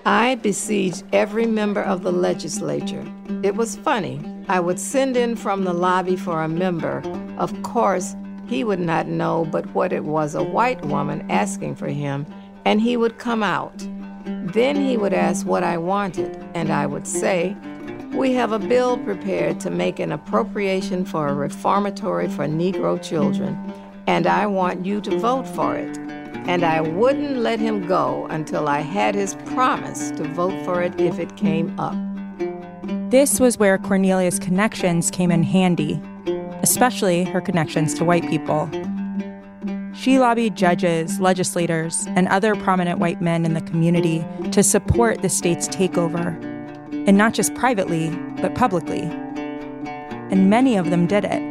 I 0.04 0.34
besieged 0.34 1.04
every 1.12 1.46
member 1.46 1.82
of 1.82 2.02
the 2.02 2.12
legislature. 2.12 3.04
It 3.42 3.54
was 3.54 3.76
funny. 3.76 4.20
I 4.48 4.60
would 4.60 4.78
send 4.78 5.16
in 5.16 5.36
from 5.36 5.64
the 5.64 5.72
lobby 5.72 6.16
for 6.16 6.42
a 6.42 6.48
member. 6.48 7.02
Of 7.38 7.62
course, 7.62 8.16
he 8.46 8.64
would 8.64 8.80
not 8.80 9.06
know 9.06 9.46
but 9.50 9.64
what 9.74 9.92
it 9.92 10.04
was 10.04 10.34
a 10.34 10.42
white 10.42 10.84
woman 10.84 11.30
asking 11.30 11.76
for 11.76 11.88
him, 11.88 12.26
and 12.64 12.80
he 12.80 12.96
would 12.96 13.18
come 13.18 13.42
out. 13.42 13.72
Then 14.52 14.76
he 14.76 14.96
would 14.96 15.14
ask 15.14 15.46
what 15.46 15.62
I 15.62 15.78
wanted, 15.78 16.36
and 16.54 16.70
I 16.70 16.86
would 16.86 17.06
say, 17.06 17.56
we 18.12 18.32
have 18.32 18.52
a 18.52 18.58
bill 18.58 18.98
prepared 18.98 19.60
to 19.60 19.70
make 19.70 19.98
an 19.98 20.12
appropriation 20.12 21.04
for 21.04 21.28
a 21.28 21.34
reformatory 21.34 22.28
for 22.28 22.46
Negro 22.46 23.02
children, 23.02 23.56
and 24.06 24.26
I 24.26 24.46
want 24.46 24.84
you 24.84 25.00
to 25.02 25.18
vote 25.18 25.46
for 25.46 25.76
it. 25.76 25.98
and 26.46 26.64
I 26.64 26.80
wouldn't 26.80 27.36
let 27.36 27.60
him 27.60 27.86
go 27.86 28.26
until 28.30 28.66
I 28.66 28.80
had 28.80 29.14
his 29.14 29.34
promise 29.46 30.10
to 30.12 30.24
vote 30.24 30.64
for 30.64 30.82
it 30.82 30.98
if 31.00 31.18
it 31.18 31.36
came 31.36 31.78
up. 31.78 31.94
This 33.10 33.38
was 33.38 33.58
where 33.58 33.78
Cornelia's 33.78 34.38
connections 34.38 35.10
came 35.10 35.30
in 35.30 35.42
handy, 35.42 36.00
especially 36.62 37.24
her 37.24 37.40
connections 37.40 37.94
to 37.94 38.04
white 38.04 38.28
people. 38.28 38.68
She 39.92 40.18
lobbied 40.18 40.56
judges, 40.56 41.20
legislators, 41.20 42.06
and 42.16 42.26
other 42.28 42.54
prominent 42.56 42.98
white 42.98 43.20
men 43.20 43.44
in 43.44 43.54
the 43.54 43.60
community 43.60 44.24
to 44.50 44.62
support 44.62 45.20
the 45.20 45.28
state's 45.28 45.68
takeover, 45.68 46.40
and 47.06 47.16
not 47.16 47.34
just 47.34 47.54
privately, 47.54 48.10
but 48.40 48.54
publicly. 48.54 49.02
And 50.30 50.48
many 50.48 50.76
of 50.76 50.90
them 50.90 51.06
did 51.06 51.24
it. 51.24 51.50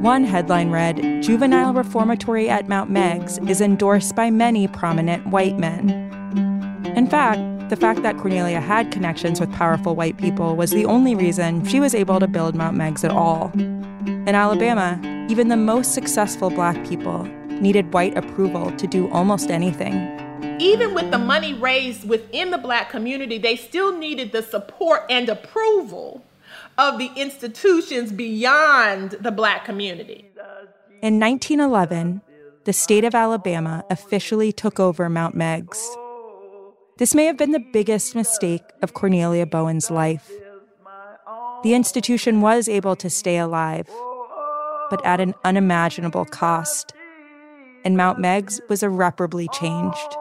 One 0.00 0.24
headline 0.24 0.70
read 0.70 1.22
Juvenile 1.22 1.72
Reformatory 1.72 2.50
at 2.50 2.68
Mount 2.68 2.90
Meigs 2.90 3.38
is 3.48 3.60
endorsed 3.60 4.14
by 4.14 4.30
many 4.30 4.68
prominent 4.68 5.26
white 5.28 5.58
men. 5.58 5.88
In 6.94 7.06
fact, 7.06 7.40
the 7.70 7.76
fact 7.76 8.02
that 8.02 8.18
Cornelia 8.18 8.60
had 8.60 8.92
connections 8.92 9.40
with 9.40 9.52
powerful 9.52 9.96
white 9.96 10.18
people 10.18 10.54
was 10.54 10.70
the 10.70 10.84
only 10.84 11.14
reason 11.14 11.64
she 11.64 11.80
was 11.80 11.94
able 11.94 12.20
to 12.20 12.28
build 12.28 12.54
Mount 12.54 12.76
Meigs 12.76 13.04
at 13.04 13.10
all. 13.10 13.50
In 13.56 14.28
Alabama, 14.28 15.00
even 15.28 15.48
the 15.48 15.56
most 15.56 15.94
successful 15.94 16.50
black 16.50 16.86
people 16.86 17.24
needed 17.48 17.92
white 17.92 18.16
approval 18.16 18.70
to 18.72 18.86
do 18.86 19.10
almost 19.10 19.50
anything. 19.50 20.15
Even 20.58 20.94
with 20.94 21.10
the 21.10 21.18
money 21.18 21.52
raised 21.52 22.08
within 22.08 22.50
the 22.50 22.58
black 22.58 22.88
community, 22.88 23.36
they 23.36 23.56
still 23.56 23.96
needed 23.96 24.32
the 24.32 24.42
support 24.42 25.02
and 25.10 25.28
approval 25.28 26.24
of 26.78 26.98
the 26.98 27.10
institutions 27.14 28.10
beyond 28.10 29.12
the 29.20 29.30
black 29.30 29.64
community. 29.64 30.24
In 31.02 31.20
1911, 31.20 32.22
the 32.64 32.72
state 32.72 33.04
of 33.04 33.14
Alabama 33.14 33.84
officially 33.90 34.50
took 34.50 34.80
over 34.80 35.08
Mount 35.10 35.34
Meigs. 35.34 35.86
This 36.96 37.14
may 37.14 37.26
have 37.26 37.36
been 37.36 37.52
the 37.52 37.64
biggest 37.72 38.14
mistake 38.14 38.62
of 38.80 38.94
Cornelia 38.94 39.44
Bowen's 39.44 39.90
life. 39.90 40.30
The 41.64 41.74
institution 41.74 42.40
was 42.40 42.66
able 42.68 42.96
to 42.96 43.10
stay 43.10 43.36
alive, 43.36 43.88
but 44.88 45.04
at 45.04 45.20
an 45.20 45.34
unimaginable 45.44 46.24
cost. 46.24 46.94
And 47.84 47.96
Mount 47.96 48.18
Meigs 48.18 48.60
was 48.68 48.82
irreparably 48.82 49.48
changed. 49.48 50.16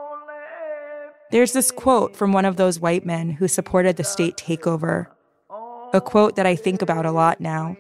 There's 1.36 1.52
this 1.52 1.70
quote 1.70 2.16
from 2.16 2.32
one 2.32 2.46
of 2.46 2.56
those 2.56 2.80
white 2.80 3.06
men 3.06 3.30
who 3.30 3.50
supported 3.50 3.98
the 3.98 4.06
state 4.06 4.38
takeover 4.38 5.08
a 5.92 6.00
quote 6.00 6.38
that 6.38 6.46
I 6.46 6.56
think 6.56 6.82
about 6.82 7.06
a 7.06 7.12
lot 7.12 7.42
now. 7.42 7.76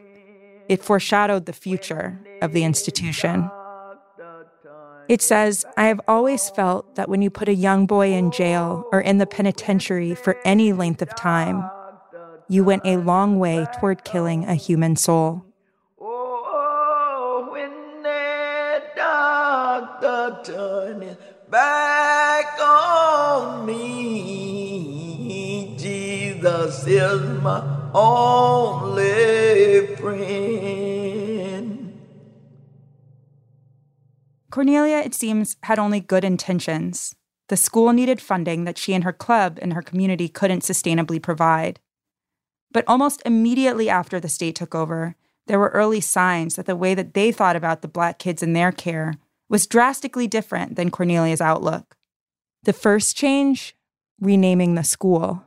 It 0.67 0.83
foreshadowed 0.83 1.45
the 1.45 1.53
future 1.53 2.19
of 2.41 2.51
the 2.51 2.65
institution. 2.65 3.49
It 5.07 5.21
says, 5.21 5.63
I 5.77 5.85
have 5.85 6.01
always 6.05 6.49
felt 6.49 6.95
that 6.95 7.07
when 7.07 7.21
you 7.21 7.29
put 7.29 7.47
a 7.47 7.55
young 7.55 7.85
boy 7.85 8.11
in 8.11 8.29
jail 8.29 8.83
or 8.91 8.99
in 8.99 9.19
the 9.19 9.25
penitentiary 9.25 10.15
for 10.15 10.35
any 10.43 10.73
length 10.73 11.01
of 11.01 11.15
time, 11.15 11.63
you 12.49 12.65
went 12.65 12.81
a 12.83 12.97
long 12.97 13.39
way 13.39 13.67
toward 13.79 14.03
killing 14.03 14.43
a 14.43 14.55
human 14.55 14.97
soul. 14.97 15.45
back 21.47 22.59
on 22.59 22.84
me, 23.65 24.95
Jesus 25.77 26.85
is 26.87 27.41
my 27.41 27.61
only 27.93 29.87
friend. 29.95 30.95
Cornelia, 34.51 34.97
it 34.99 35.13
seems, 35.13 35.57
had 35.63 35.77
only 35.79 35.99
good 35.99 36.23
intentions. 36.23 37.15
The 37.49 37.57
school 37.57 37.91
needed 37.93 38.21
funding 38.21 38.63
that 38.63 38.77
she 38.77 38.93
and 38.93 39.03
her 39.03 39.11
club 39.13 39.59
and 39.61 39.73
her 39.73 39.81
community 39.81 40.29
couldn't 40.29 40.63
sustainably 40.63 41.21
provide. 41.21 41.79
But 42.71 42.85
almost 42.87 43.21
immediately 43.25 43.89
after 43.89 44.19
the 44.19 44.29
state 44.29 44.55
took 44.55 44.73
over, 44.73 45.15
there 45.47 45.59
were 45.59 45.69
early 45.69 46.01
signs 46.01 46.55
that 46.55 46.65
the 46.65 46.75
way 46.75 46.95
that 46.95 47.13
they 47.13 47.31
thought 47.31 47.55
about 47.55 47.81
the 47.81 47.87
black 47.87 48.17
kids 48.17 48.41
in 48.41 48.53
their 48.53 48.71
care 48.71 49.15
was 49.47 49.67
drastically 49.67 50.27
different 50.27 50.75
than 50.75 50.89
Cornelia's 50.89 51.41
outlook. 51.41 51.94
The 52.65 52.73
first 52.73 53.15
change 53.15 53.75
renaming 54.19 54.73
the 54.73 54.83
school 54.83 55.43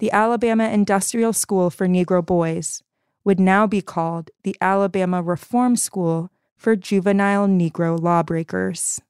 the 0.00 0.12
Alabama 0.12 0.68
Industrial 0.68 1.32
School 1.32 1.70
for 1.70 1.88
Negro 1.88 2.24
Boys 2.24 2.82
would 3.24 3.40
now 3.40 3.66
be 3.66 3.80
called 3.80 4.30
the 4.42 4.54
Alabama 4.60 5.22
Reform 5.22 5.76
School 5.76 6.30
for 6.54 6.76
Juvenile 6.76 7.48
Negro 7.48 7.98
Lawbreakers. 7.98 9.00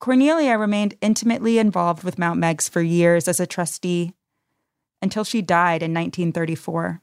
Cornelia 0.00 0.58
remained 0.58 0.96
intimately 1.00 1.58
involved 1.58 2.02
with 2.02 2.18
Mount 2.18 2.40
Meigs 2.40 2.68
for 2.68 2.82
years 2.82 3.28
as 3.28 3.38
a 3.38 3.46
trustee 3.46 4.12
until 5.00 5.22
she 5.22 5.40
died 5.40 5.80
in 5.80 5.94
1934. 5.94 7.00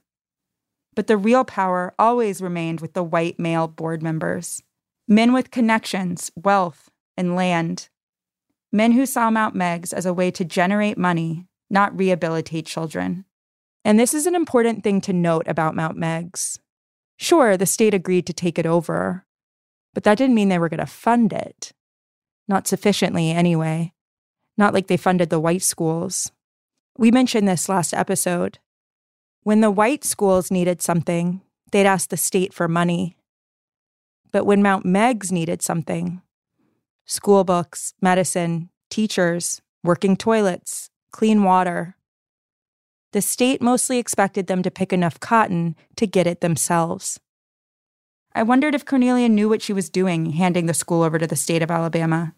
But 0.94 1.08
the 1.08 1.16
real 1.16 1.46
power 1.46 1.94
always 1.98 2.42
remained 2.42 2.82
with 2.82 2.92
the 2.92 3.04
white 3.04 3.40
male 3.40 3.70
board 3.70 4.04
members 4.04 4.62
men 5.08 5.32
with 5.32 5.50
connections, 5.50 6.30
wealth, 6.36 6.90
and 7.16 7.38
land. 7.38 7.88
Men 8.78 8.92
who 8.92 9.08
saw 9.08 9.32
Mount 9.32 9.56
Meigs 9.56 9.92
as 9.92 10.06
a 10.06 10.14
way 10.14 10.30
to 10.30 10.46
generate 10.46 11.00
money 11.00 11.48
not 11.68 11.98
rehabilitate 11.98 12.68
children. 12.68 13.26
And 13.84 14.00
this 14.00 14.14
is 14.14 14.28
an 14.28 14.36
important 14.36 14.84
thing 14.84 15.02
to 15.02 15.14
note 15.14 15.48
about 15.48 15.76
Mount 15.76 15.98
Meigs. 15.98 16.60
Sure, 17.18 17.58
the 17.58 17.66
state 17.66 17.96
agreed 17.96 18.28
to 18.28 18.34
take 18.34 18.60
it 18.60 18.68
over, 18.68 19.26
but 19.96 20.04
that 20.04 20.20
didn't 20.20 20.36
mean 20.36 20.50
they 20.50 20.60
were 20.60 20.70
going 20.70 20.80
to 20.80 20.86
fund 20.86 21.34
it. 21.34 21.72
Not 22.48 22.68
sufficiently, 22.68 23.32
anyway. 23.32 23.94
Not 24.60 24.76
like 24.76 24.86
they 24.86 24.96
funded 24.96 25.32
the 25.32 25.40
white 25.40 25.64
schools. 25.64 26.32
We 27.00 27.10
mentioned 27.10 27.48
this 27.48 27.68
last 27.68 27.96
episode. 27.96 28.60
When 29.42 29.62
the 29.62 29.72
white 29.72 30.04
schools 30.04 30.52
needed 30.52 30.84
something, 30.84 31.42
they'd 31.72 31.88
ask 31.88 32.10
the 32.10 32.16
state 32.16 32.54
for 32.54 32.68
money. 32.68 33.18
But 34.32 34.46
when 34.46 34.62
Mount 34.62 34.86
Meigs 34.86 35.32
needed 35.32 35.64
something, 35.64 36.22
school 37.08 37.44
books, 37.44 37.94
medicine, 38.02 38.70
teachers, 38.90 39.62
working 39.84 40.16
toilets, 40.16 40.90
clean 41.12 41.44
water. 41.44 41.96
The 43.14 43.22
state 43.22 43.62
mostly 43.62 43.98
expected 43.98 44.48
them 44.48 44.62
to 44.62 44.70
pick 44.70 44.94
enough 44.94 45.20
cotton 45.20 45.76
to 45.96 46.06
get 46.06 46.28
it 46.28 46.42
themselves. 46.42 47.20
I 48.36 48.44
wondered 48.44 48.76
if 48.76 48.86
Cornelia 48.86 49.30
knew 49.30 49.50
what 49.50 49.64
she 49.64 49.74
was 49.74 49.90
doing 49.90 50.34
handing 50.34 50.68
the 50.68 50.74
school 50.74 51.02
over 51.02 51.18
to 51.18 51.26
the 51.26 51.36
state 51.36 51.64
of 51.64 51.72
Alabama. 51.72 52.36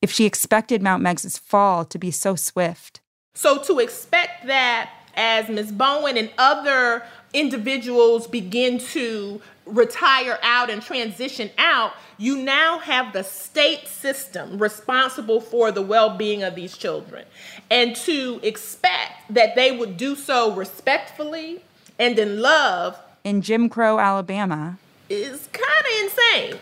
If 0.00 0.10
she 0.10 0.24
expected 0.24 0.82
Mount 0.82 1.02
Meigs's 1.02 1.36
fall 1.36 1.84
to 1.84 1.98
be 1.98 2.10
so 2.10 2.36
swift. 2.36 3.00
So 3.34 3.58
to 3.64 3.80
expect 3.80 4.46
that 4.46 4.90
as 5.14 5.48
Ms. 5.48 5.72
Bowen 5.72 6.16
and 6.16 6.30
other 6.38 7.04
individuals 7.32 8.26
begin 8.26 8.78
to 8.78 9.42
retire 9.66 10.38
out 10.42 10.70
and 10.70 10.80
transition 10.80 11.50
out, 11.58 11.92
you 12.18 12.38
now 12.38 12.78
have 12.78 13.12
the 13.12 13.22
state 13.22 13.86
system 13.88 14.58
responsible 14.58 15.40
for 15.40 15.70
the 15.70 15.82
well 15.82 16.16
being 16.16 16.42
of 16.42 16.54
these 16.54 16.76
children. 16.76 17.26
And 17.70 17.94
to 17.96 18.40
expect 18.42 19.34
that 19.34 19.54
they 19.54 19.76
would 19.76 19.96
do 19.96 20.14
so 20.16 20.54
respectfully 20.54 21.62
and 21.98 22.18
in 22.18 22.40
love 22.40 22.98
in 23.24 23.42
Jim 23.42 23.68
Crow, 23.68 23.98
Alabama 23.98 24.78
is 25.08 25.48
kind 25.52 25.64
of 25.80 26.04
insane 26.04 26.60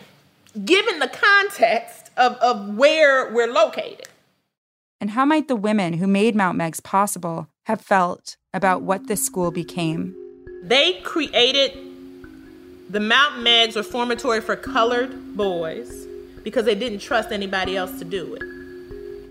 given 0.65 0.99
the 0.99 1.07
context 1.07 2.09
of, 2.17 2.33
of 2.37 2.75
where 2.75 3.31
we're 3.31 3.51
located. 3.51 4.07
And 4.99 5.11
how 5.11 5.25
might 5.25 5.47
the 5.47 5.55
women 5.55 5.93
who 5.93 6.07
made 6.07 6.35
Mount 6.35 6.57
Meigs 6.57 6.79
possible 6.79 7.49
have 7.65 7.81
felt 7.81 8.37
about 8.53 8.81
what 8.81 9.07
this 9.07 9.23
school 9.23 9.51
became? 9.51 10.15
They 10.63 11.01
created 11.01 11.84
the 12.89 12.99
Mount 12.99 13.41
Meigs 13.41 13.75
Reformatory 13.75 14.41
for 14.41 14.55
Colored 14.55 15.35
Boys 15.35 16.05
because 16.43 16.65
they 16.65 16.75
didn't 16.75 16.99
trust 16.99 17.31
anybody 17.31 17.75
else 17.75 17.97
to 17.99 18.05
do 18.05 18.35
it. 18.35 18.43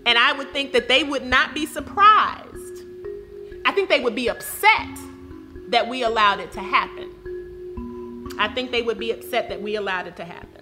And 0.05 0.17
I 0.17 0.33
would 0.33 0.51
think 0.51 0.73
that 0.73 0.87
they 0.87 1.03
would 1.03 1.25
not 1.25 1.53
be 1.53 1.65
surprised. 1.65 2.83
I 3.65 3.71
think 3.71 3.89
they 3.89 4.01
would 4.01 4.13
be 4.13 4.27
upset 4.27 4.99
that 5.69 5.87
we 5.87 6.03
allowed 6.03 6.39
it 6.39 6.51
to 6.51 6.59
happen. 6.59 7.11
I 8.37 8.49
think 8.49 8.71
they 8.71 8.81
would 8.81 8.99
be 8.99 9.11
upset 9.11 9.49
that 9.49 9.61
we 9.61 9.75
allowed 9.75 10.07
it 10.07 10.17
to 10.17 10.25
happen. 10.25 10.61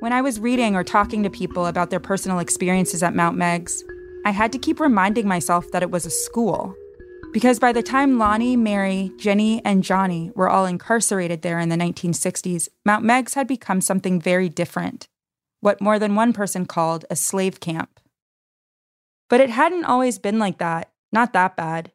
When 0.00 0.12
I 0.12 0.22
was 0.22 0.38
reading 0.38 0.76
or 0.76 0.84
talking 0.84 1.22
to 1.24 1.30
people 1.30 1.66
about 1.66 1.90
their 1.90 2.00
personal 2.00 2.38
experiences 2.38 3.02
at 3.02 3.14
Mount 3.14 3.36
Meigs, 3.36 3.82
I 4.24 4.30
had 4.30 4.52
to 4.52 4.58
keep 4.58 4.78
reminding 4.78 5.26
myself 5.26 5.70
that 5.72 5.82
it 5.82 5.90
was 5.90 6.06
a 6.06 6.10
school 6.10 6.76
because 7.34 7.58
by 7.58 7.72
the 7.72 7.82
time 7.82 8.16
Lonnie, 8.16 8.56
Mary, 8.56 9.10
Jenny, 9.18 9.60
and 9.64 9.82
Johnny 9.82 10.30
were 10.36 10.48
all 10.48 10.66
incarcerated 10.66 11.42
there 11.42 11.58
in 11.58 11.68
the 11.68 11.74
1960s, 11.74 12.68
Mount 12.84 13.04
Meigs 13.04 13.34
had 13.34 13.48
become 13.48 13.80
something 13.80 14.20
very 14.20 14.48
different, 14.48 15.08
what 15.60 15.80
more 15.80 15.98
than 15.98 16.14
one 16.14 16.32
person 16.32 16.64
called 16.64 17.04
a 17.10 17.16
slave 17.16 17.58
camp. 17.58 17.98
But 19.28 19.40
it 19.40 19.50
hadn't 19.50 19.84
always 19.84 20.16
been 20.16 20.38
like 20.38 20.58
that, 20.58 20.92
not 21.10 21.32
that 21.32 21.56
bad. 21.56 21.90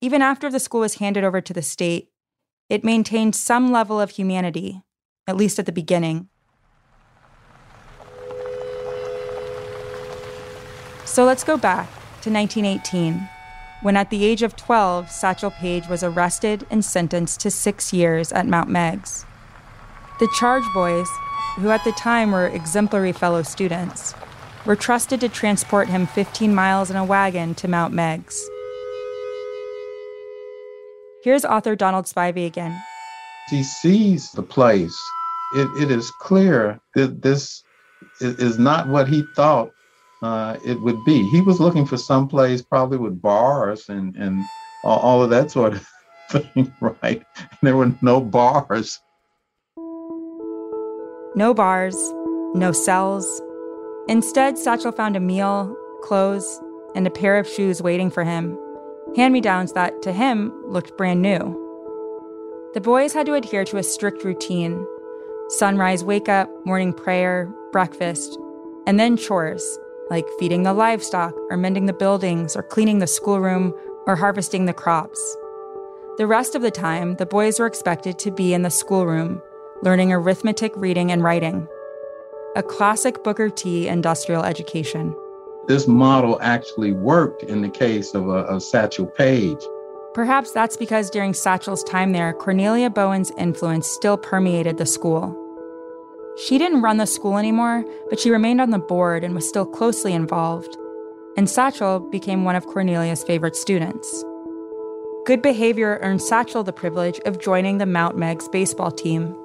Even 0.00 0.22
after 0.22 0.50
the 0.50 0.58
school 0.58 0.80
was 0.80 0.96
handed 0.96 1.22
over 1.22 1.40
to 1.40 1.52
the 1.52 1.62
state, 1.62 2.10
it 2.68 2.82
maintained 2.82 3.36
some 3.36 3.70
level 3.70 4.00
of 4.00 4.10
humanity, 4.10 4.82
at 5.28 5.36
least 5.36 5.60
at 5.60 5.66
the 5.66 5.70
beginning. 5.70 6.28
So 11.04 11.24
let's 11.24 11.44
go 11.44 11.56
back 11.56 11.86
to 12.22 12.30
1918 12.32 13.28
when 13.82 13.96
at 13.96 14.10
the 14.10 14.24
age 14.24 14.42
of 14.42 14.56
12, 14.56 15.10
Satchel 15.10 15.50
Paige 15.50 15.88
was 15.88 16.04
arrested 16.04 16.64
and 16.70 16.84
sentenced 16.84 17.40
to 17.40 17.50
six 17.50 17.92
years 17.92 18.32
at 18.32 18.46
Mount 18.46 18.70
Meigs. 18.70 19.26
The 20.20 20.28
charge 20.38 20.64
boys, 20.72 21.08
who 21.56 21.70
at 21.70 21.82
the 21.82 21.92
time 21.92 22.30
were 22.30 22.46
exemplary 22.46 23.12
fellow 23.12 23.42
students, 23.42 24.14
were 24.64 24.76
trusted 24.76 25.20
to 25.20 25.28
transport 25.28 25.88
him 25.88 26.06
15 26.06 26.54
miles 26.54 26.90
in 26.90 26.96
a 26.96 27.04
wagon 27.04 27.54
to 27.56 27.66
Mount 27.66 27.92
Meigs. 27.92 28.40
Here's 31.24 31.44
author 31.44 31.74
Donald 31.74 32.06
Spivey 32.06 32.46
again. 32.46 32.80
He 33.50 33.64
sees 33.64 34.30
the 34.30 34.42
place. 34.42 34.96
It, 35.54 35.68
it 35.82 35.90
is 35.90 36.10
clear 36.20 36.80
that 36.94 37.22
this 37.22 37.64
is 38.20 38.58
not 38.58 38.88
what 38.88 39.08
he 39.08 39.24
thought 39.34 39.72
uh, 40.22 40.56
it 40.64 40.80
would 40.80 41.04
be. 41.04 41.28
He 41.28 41.40
was 41.40 41.60
looking 41.60 41.84
for 41.84 41.96
some 41.96 42.28
place 42.28 42.62
probably 42.62 42.98
with 42.98 43.20
bars 43.20 43.88
and, 43.88 44.14
and 44.16 44.42
all 44.84 45.22
of 45.22 45.30
that 45.30 45.50
sort 45.50 45.74
of 45.74 45.86
thing, 46.30 46.72
right? 46.80 47.22
there 47.62 47.76
were 47.76 47.92
no 48.02 48.20
bars. 48.20 49.00
No 51.34 51.54
bars, 51.54 51.96
no 52.54 52.72
cells. 52.72 53.42
Instead, 54.08 54.58
Satchel 54.58 54.92
found 54.92 55.16
a 55.16 55.20
meal, 55.20 55.74
clothes, 56.02 56.60
and 56.94 57.06
a 57.06 57.10
pair 57.10 57.38
of 57.38 57.48
shoes 57.48 57.82
waiting 57.82 58.10
for 58.10 58.22
him. 58.22 58.58
Hand 59.16 59.32
me 59.32 59.40
downs 59.40 59.72
that, 59.72 60.02
to 60.02 60.12
him, 60.12 60.52
looked 60.66 60.96
brand 60.96 61.22
new. 61.22 61.58
The 62.74 62.80
boys 62.80 63.12
had 63.12 63.26
to 63.26 63.34
adhere 63.34 63.64
to 63.66 63.76
a 63.78 63.82
strict 63.82 64.24
routine 64.24 64.86
sunrise 65.48 66.02
wake 66.02 66.30
up, 66.30 66.48
morning 66.64 66.94
prayer, 66.94 67.52
breakfast, 67.72 68.38
and 68.86 68.98
then 68.98 69.18
chores 69.18 69.78
like 70.10 70.26
feeding 70.38 70.62
the 70.62 70.72
livestock, 70.72 71.34
or 71.50 71.56
mending 71.56 71.86
the 71.86 71.92
buildings, 71.92 72.56
or 72.56 72.62
cleaning 72.62 72.98
the 72.98 73.06
schoolroom, 73.06 73.74
or 74.06 74.16
harvesting 74.16 74.66
the 74.66 74.74
crops. 74.74 75.36
The 76.18 76.26
rest 76.26 76.54
of 76.54 76.62
the 76.62 76.70
time, 76.70 77.16
the 77.16 77.26
boys 77.26 77.58
were 77.58 77.66
expected 77.66 78.18
to 78.18 78.30
be 78.30 78.52
in 78.52 78.62
the 78.62 78.70
schoolroom, 78.70 79.40
learning 79.82 80.12
arithmetic, 80.12 80.72
reading, 80.76 81.10
and 81.10 81.22
writing. 81.22 81.66
A 82.54 82.62
classic 82.62 83.24
Booker 83.24 83.48
T 83.48 83.88
industrial 83.88 84.44
education. 84.44 85.16
This 85.68 85.86
model 85.86 86.38
actually 86.42 86.92
worked 86.92 87.44
in 87.44 87.62
the 87.62 87.70
case 87.70 88.14
of, 88.14 88.28
uh, 88.28 88.44
a, 88.46 88.56
a 88.56 88.60
Satchel 88.60 89.06
Paige. 89.06 89.64
Perhaps 90.12 90.52
that's 90.52 90.76
because 90.76 91.08
during 91.08 91.32
Satchel's 91.32 91.82
time 91.84 92.12
there, 92.12 92.34
Cornelia 92.34 92.90
Bowen's 92.90 93.32
influence 93.38 93.86
still 93.86 94.18
permeated 94.18 94.76
the 94.76 94.84
school. 94.84 95.34
She 96.36 96.56
didn't 96.56 96.80
run 96.80 96.96
the 96.96 97.06
school 97.06 97.36
anymore, 97.36 97.84
but 98.08 98.18
she 98.18 98.30
remained 98.30 98.60
on 98.60 98.70
the 98.70 98.78
board 98.78 99.22
and 99.22 99.34
was 99.34 99.46
still 99.46 99.66
closely 99.66 100.14
involved. 100.14 100.78
And 101.36 101.48
Satchel 101.48 102.00
became 102.00 102.44
one 102.44 102.56
of 102.56 102.66
Cornelia's 102.66 103.22
favorite 103.22 103.54
students. 103.54 104.24
Good 105.26 105.42
behavior 105.42 105.98
earned 106.00 106.22
Satchel 106.22 106.64
the 106.64 106.72
privilege 106.72 107.20
of 107.26 107.38
joining 107.38 107.78
the 107.78 107.86
Mount 107.86 108.16
Meigs 108.16 108.48
baseball 108.48 108.90
team, 108.90 109.36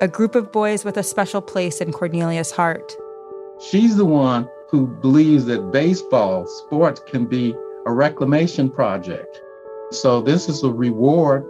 a 0.00 0.08
group 0.08 0.34
of 0.34 0.50
boys 0.50 0.82
with 0.82 0.96
a 0.96 1.02
special 1.02 1.42
place 1.42 1.82
in 1.82 1.92
Cornelia's 1.92 2.50
heart. 2.50 2.96
She's 3.60 3.96
the 3.96 4.06
one 4.06 4.48
who 4.70 4.86
believes 4.86 5.44
that 5.44 5.72
baseball, 5.72 6.46
sports, 6.46 7.00
can 7.06 7.26
be 7.26 7.54
a 7.86 7.92
reclamation 7.92 8.70
project. 8.70 9.42
So, 9.92 10.22
this 10.22 10.48
is 10.48 10.62
a 10.64 10.70
reward 10.70 11.44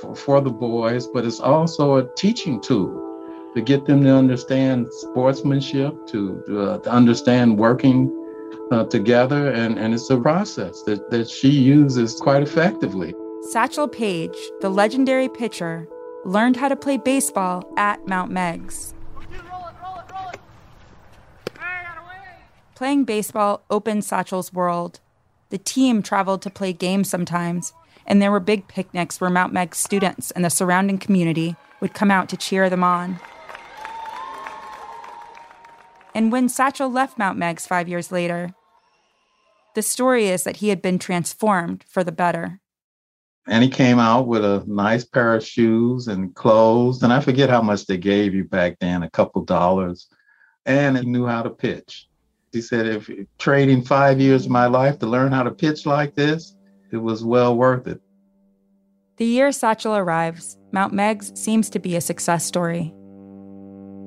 for, 0.00 0.14
for 0.14 0.40
the 0.40 0.50
boys, 0.50 1.08
but 1.08 1.24
it's 1.24 1.40
also 1.40 1.96
a 1.96 2.08
teaching 2.14 2.60
tool 2.60 3.09
to 3.54 3.60
get 3.60 3.86
them 3.86 4.02
to 4.04 4.10
understand 4.10 4.86
sportsmanship, 4.92 6.06
to, 6.08 6.42
uh, 6.50 6.78
to 6.78 6.90
understand 6.90 7.58
working 7.58 8.16
uh, 8.70 8.84
together. 8.84 9.50
And, 9.50 9.78
and 9.78 9.92
it's 9.94 10.08
a 10.10 10.18
process 10.18 10.82
that, 10.82 11.10
that 11.10 11.28
she 11.28 11.50
uses 11.50 12.14
quite 12.14 12.42
effectively. 12.42 13.14
Satchel 13.50 13.88
Paige, 13.88 14.36
the 14.60 14.68
legendary 14.68 15.28
pitcher, 15.28 15.88
learned 16.24 16.56
how 16.56 16.68
to 16.68 16.76
play 16.76 16.96
baseball 16.96 17.64
at 17.76 18.06
Mount 18.06 18.30
Meigs. 18.30 18.94
Playing 22.74 23.04
baseball 23.04 23.62
opened 23.70 24.04
Satchel's 24.04 24.52
world. 24.52 25.00
The 25.50 25.58
team 25.58 26.02
traveled 26.02 26.42
to 26.42 26.50
play 26.50 26.72
games 26.72 27.10
sometimes, 27.10 27.72
and 28.06 28.22
there 28.22 28.30
were 28.30 28.40
big 28.40 28.68
picnics 28.68 29.20
where 29.20 29.28
Mount 29.28 29.52
Meigs 29.52 29.78
students 29.78 30.30
and 30.30 30.44
the 30.44 30.50
surrounding 30.50 30.96
community 30.96 31.56
would 31.80 31.92
come 31.92 32.10
out 32.10 32.28
to 32.28 32.36
cheer 32.36 32.70
them 32.70 32.84
on. 32.84 33.18
And 36.14 36.32
when 36.32 36.48
Satchel 36.48 36.90
left 36.90 37.18
Mount 37.18 37.38
Meigs 37.38 37.66
five 37.66 37.88
years 37.88 38.10
later, 38.10 38.54
the 39.74 39.82
story 39.82 40.28
is 40.28 40.42
that 40.44 40.56
he 40.56 40.68
had 40.68 40.82
been 40.82 40.98
transformed 40.98 41.84
for 41.88 42.02
the 42.02 42.12
better. 42.12 42.60
And 43.46 43.64
he 43.64 43.70
came 43.70 43.98
out 43.98 44.26
with 44.26 44.44
a 44.44 44.64
nice 44.66 45.04
pair 45.04 45.34
of 45.34 45.44
shoes 45.44 46.08
and 46.08 46.34
clothes. 46.34 47.02
And 47.02 47.12
I 47.12 47.20
forget 47.20 47.50
how 47.50 47.62
much 47.62 47.86
they 47.86 47.96
gave 47.96 48.34
you 48.34 48.44
back 48.44 48.78
then, 48.80 49.02
a 49.02 49.10
couple 49.10 49.44
dollars. 49.44 50.08
And 50.66 50.98
he 50.98 51.06
knew 51.06 51.26
how 51.26 51.42
to 51.42 51.50
pitch. 51.50 52.08
He 52.52 52.60
said, 52.60 52.86
if 52.86 53.10
trading 53.38 53.82
five 53.82 54.20
years 54.20 54.44
of 54.44 54.50
my 54.50 54.66
life 54.66 54.98
to 54.98 55.06
learn 55.06 55.32
how 55.32 55.44
to 55.44 55.50
pitch 55.52 55.86
like 55.86 56.14
this, 56.14 56.54
it 56.92 56.96
was 56.96 57.24
well 57.24 57.56
worth 57.56 57.86
it. 57.86 58.00
The 59.16 59.26
year 59.26 59.52
Satchel 59.52 59.96
arrives, 59.96 60.58
Mount 60.72 60.92
Meigs 60.92 61.32
seems 61.38 61.70
to 61.70 61.78
be 61.78 61.94
a 61.94 62.00
success 62.00 62.44
story. 62.44 62.94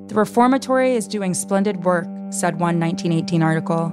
The 0.08 0.14
reformatory 0.14 0.94
is 0.94 1.08
doing 1.08 1.32
splendid 1.32 1.84
work, 1.84 2.06
said 2.30 2.60
one 2.60 2.78
1918 2.78 3.42
article. 3.42 3.92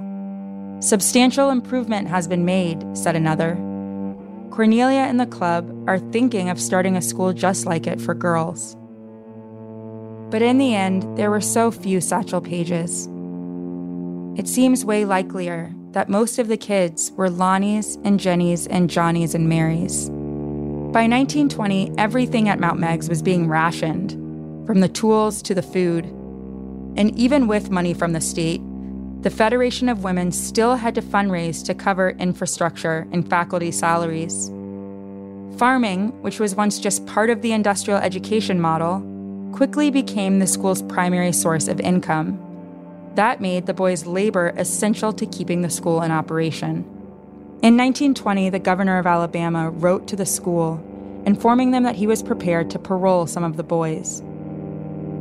Substantial 0.80 1.50
improvement 1.50 2.08
has 2.08 2.28
been 2.28 2.44
made, 2.44 2.84
said 2.96 3.16
another. 3.16 3.54
Cornelia 4.50 5.00
and 5.00 5.18
the 5.18 5.26
club 5.26 5.72
are 5.88 5.98
thinking 5.98 6.50
of 6.50 6.60
starting 6.60 6.96
a 6.96 7.02
school 7.02 7.32
just 7.32 7.64
like 7.64 7.86
it 7.86 8.00
for 8.00 8.14
girls. 8.14 8.76
But 10.30 10.42
in 10.42 10.58
the 10.58 10.74
end, 10.74 11.16
there 11.16 11.30
were 11.30 11.40
so 11.40 11.70
few 11.70 12.00
Satchel 12.00 12.42
Paiges. 12.42 13.08
It 14.36 14.48
seems 14.48 14.84
way 14.84 15.04
likelier 15.04 15.74
that 15.92 16.08
most 16.08 16.38
of 16.38 16.48
the 16.48 16.56
kids 16.56 17.12
were 17.12 17.30
Lonnies 17.30 17.98
and 18.04 18.20
Jennies 18.20 18.66
and 18.66 18.90
Johnnies 18.90 19.34
and 19.34 19.48
Marys. 19.48 20.10
By 20.92 21.08
1920, 21.08 21.92
everything 21.96 22.50
at 22.50 22.60
Mount 22.60 22.78
Meigs 22.78 23.08
was 23.08 23.22
being 23.22 23.48
rationed, 23.48 24.21
from 24.66 24.80
the 24.80 24.88
tools 24.88 25.42
to 25.42 25.54
the 25.54 25.62
food. 25.62 26.04
And 26.96 27.16
even 27.18 27.46
with 27.46 27.70
money 27.70 27.94
from 27.94 28.12
the 28.12 28.20
state, 28.20 28.60
the 29.22 29.30
Federation 29.30 29.88
of 29.88 30.04
Women 30.04 30.32
still 30.32 30.76
had 30.76 30.94
to 30.96 31.02
fundraise 31.02 31.64
to 31.66 31.74
cover 31.74 32.10
infrastructure 32.10 33.06
and 33.12 33.28
faculty 33.28 33.70
salaries. 33.70 34.48
Farming, 35.58 36.08
which 36.22 36.40
was 36.40 36.56
once 36.56 36.80
just 36.80 37.06
part 37.06 37.30
of 37.30 37.40
the 37.40 37.52
industrial 37.52 38.00
education 38.00 38.60
model, 38.60 39.00
quickly 39.52 39.90
became 39.90 40.38
the 40.38 40.46
school's 40.46 40.82
primary 40.82 41.32
source 41.32 41.68
of 41.68 41.78
income. 41.78 42.40
That 43.14 43.40
made 43.40 43.66
the 43.66 43.74
boys' 43.74 44.06
labor 44.06 44.52
essential 44.56 45.12
to 45.12 45.26
keeping 45.26 45.62
the 45.62 45.70
school 45.70 46.02
in 46.02 46.10
operation. 46.10 46.84
In 47.62 47.76
1920, 47.76 48.50
the 48.50 48.58
governor 48.58 48.98
of 48.98 49.06
Alabama 49.06 49.70
wrote 49.70 50.08
to 50.08 50.16
the 50.16 50.26
school, 50.26 50.82
informing 51.26 51.70
them 51.70 51.84
that 51.84 51.94
he 51.94 52.08
was 52.08 52.24
prepared 52.24 52.70
to 52.70 52.78
parole 52.78 53.28
some 53.28 53.44
of 53.44 53.56
the 53.56 53.62
boys. 53.62 54.20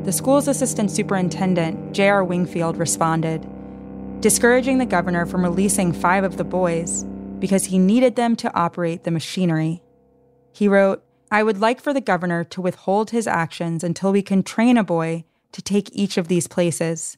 The 0.03 0.11
school's 0.11 0.47
assistant 0.47 0.89
superintendent, 0.89 1.93
J.R. 1.93 2.23
Wingfield, 2.23 2.77
responded, 2.77 3.47
discouraging 4.19 4.79
the 4.79 4.85
governor 4.85 5.27
from 5.27 5.43
releasing 5.43 5.93
five 5.93 6.23
of 6.23 6.37
the 6.37 6.43
boys 6.43 7.03
because 7.37 7.65
he 7.65 7.77
needed 7.77 8.15
them 8.15 8.35
to 8.37 8.53
operate 8.55 9.03
the 9.03 9.11
machinery. 9.11 9.83
He 10.53 10.67
wrote, 10.67 11.03
I 11.29 11.43
would 11.43 11.59
like 11.59 11.79
for 11.79 11.93
the 11.93 12.01
governor 12.01 12.43
to 12.45 12.61
withhold 12.61 13.11
his 13.11 13.27
actions 13.27 13.83
until 13.83 14.11
we 14.11 14.23
can 14.23 14.41
train 14.41 14.75
a 14.75 14.83
boy 14.83 15.23
to 15.51 15.61
take 15.61 15.89
each 15.93 16.17
of 16.17 16.27
these 16.27 16.47
places. 16.47 17.17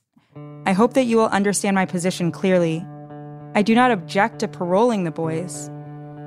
I 0.65 0.73
hope 0.73 0.93
that 0.93 1.05
you 1.05 1.15
will 1.17 1.27
understand 1.27 1.75
my 1.75 1.85
position 1.85 2.31
clearly. 2.31 2.85
I 3.55 3.61
do 3.61 3.75
not 3.75 3.91
object 3.91 4.39
to 4.39 4.47
paroling 4.49 5.03
the 5.03 5.11
boys. 5.11 5.69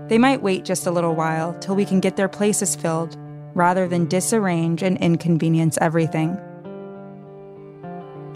They 0.08 0.18
might 0.18 0.42
wait 0.42 0.64
just 0.64 0.86
a 0.86 0.90
little 0.90 1.14
while 1.14 1.58
till 1.58 1.76
we 1.76 1.84
can 1.84 2.00
get 2.00 2.16
their 2.16 2.28
places 2.28 2.76
filled 2.76 3.16
rather 3.54 3.88
than 3.88 4.06
disarrange 4.06 4.82
and 4.82 4.96
inconvenience 4.98 5.78
everything. 5.80 6.38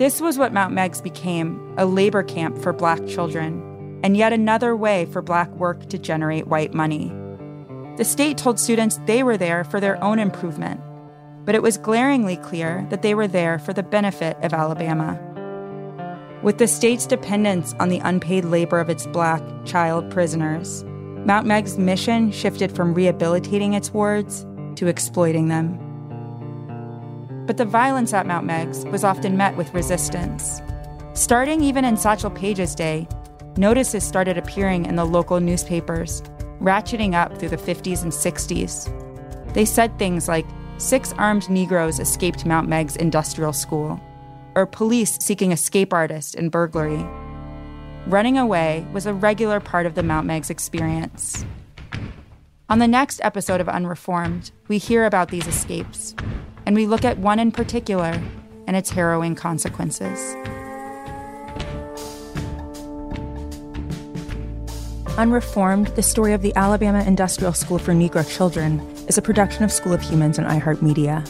This 0.01 0.19
was 0.19 0.39
what 0.39 0.55
Mount 0.55 0.73
Meigs 0.73 1.03
became 1.03 1.75
a 1.77 1.85
labor 1.85 2.23
camp 2.23 2.57
for 2.57 2.73
black 2.73 3.07
children, 3.07 4.01
and 4.03 4.17
yet 4.17 4.33
another 4.33 4.75
way 4.75 5.05
for 5.05 5.21
black 5.21 5.51
work 5.57 5.91
to 5.91 5.99
generate 5.99 6.47
white 6.47 6.73
money. 6.73 7.13
The 7.99 8.07
state 8.07 8.39
told 8.39 8.59
students 8.59 8.99
they 9.05 9.23
were 9.23 9.37
there 9.37 9.63
for 9.63 9.79
their 9.79 10.03
own 10.03 10.19
improvement, 10.19 10.81
but 11.45 11.55
it 11.55 11.63
was 11.63 11.77
glaringly 11.77 12.39
clear 12.39 12.87
that 12.89 13.03
they 13.03 13.15
were 13.15 13.29
there 13.29 13.59
for 13.59 13.75
the 13.75 13.83
benefit 13.83 14.39
of 14.43 14.55
Alabama. 14.55 15.21
With 16.43 16.57
the 16.57 16.67
state's 16.67 17.07
dependence 17.07 17.75
on 17.79 17.91
the 17.91 18.01
unpaid 18.03 18.47
labor 18.47 18.81
of 18.81 18.89
its 18.89 19.07
black 19.09 19.43
child 19.67 20.11
prisoners, 20.11 20.83
Mount 21.27 21.47
Meigs' 21.47 21.77
mission 21.77 22.33
shifted 22.33 22.75
from 22.75 22.95
rehabilitating 22.95 23.75
its 23.75 23.93
wards 23.93 24.47
to 24.77 24.87
exploiting 24.87 25.49
them. 25.49 25.90
But 27.51 27.57
the 27.57 27.65
violence 27.65 28.15
at 28.15 28.29
Mount 28.29 28.47
Meigs 28.47 28.85
was 28.85 29.03
often 29.03 29.37
met 29.37 29.57
with 29.57 29.75
resistance. 29.75 30.63
Starting 31.15 31.65
even 31.65 31.85
in 31.85 31.97
Satchel 31.97 32.31
Paige's 32.31 32.77
day, 32.77 33.09
Notices 33.57 34.05
started 34.05 34.39
appearing 34.39 34.87
in 34.87 34.95
the 34.95 35.05
local 35.05 35.41
newspapers, 35.41 36.23
ratcheting 36.61 37.15
up 37.15 37.37
through 37.37 37.49
the 37.49 37.57
50s 37.57 38.05
and 38.05 38.13
60s. 38.13 39.53
They 39.53 39.65
said 39.65 39.99
things 39.99 40.29
like, 40.29 40.47
Six 40.79 41.13
armed 41.15 41.51
Negroes 41.51 41.99
escaped 41.99 42.47
Mount 42.47 42.69
Meigs 42.69 42.95
Industrial 42.95 43.53
School, 43.53 44.01
or 44.55 44.65
police 44.65 45.19
seeking 45.21 45.51
escape 45.51 45.93
artist 45.93 46.37
in 46.37 46.51
burglary. 46.51 47.05
Running 48.07 48.39
away 48.39 48.87
was 48.93 49.07
a 49.07 49.13
regular 49.13 49.59
part 49.59 49.87
of 49.87 49.97
the 49.97 50.05
Mount 50.05 50.25
Meigs 50.25 50.51
experience. 50.51 51.45
On 52.69 52.79
the 52.79 52.87
next 52.87 53.21
episode 53.25 53.61
of 53.61 53.69
Unreformed, 53.69 54.53
we 54.69 54.79
hear 54.79 55.05
about 55.05 55.31
these 55.31 55.49
escapes, 55.49 56.15
and 56.71 56.77
we 56.77 56.87
look 56.87 57.05
at 57.05 57.19
one 57.19 57.41
in 57.41 57.51
particular 57.51 58.23
and 58.69 58.77
its 58.77 58.91
harrowing 58.91 59.35
consequences. 59.35 60.37
Unreformed, 65.19 65.89
the 65.97 66.03
story 66.05 66.33
of 66.33 66.43
the 66.43 66.55
Alabama 66.55 67.03
Industrial 67.03 67.53
School 67.53 67.81
for 67.81 67.93
Negro 67.93 68.25
Children, 68.25 68.79
is 69.09 69.19
a 69.19 69.23
production 69.23 69.65
of 69.65 69.73
School 69.73 69.93
of 69.93 70.01
Humans 70.01 70.39
and 70.39 70.47
iHeartMedia. 70.47 71.29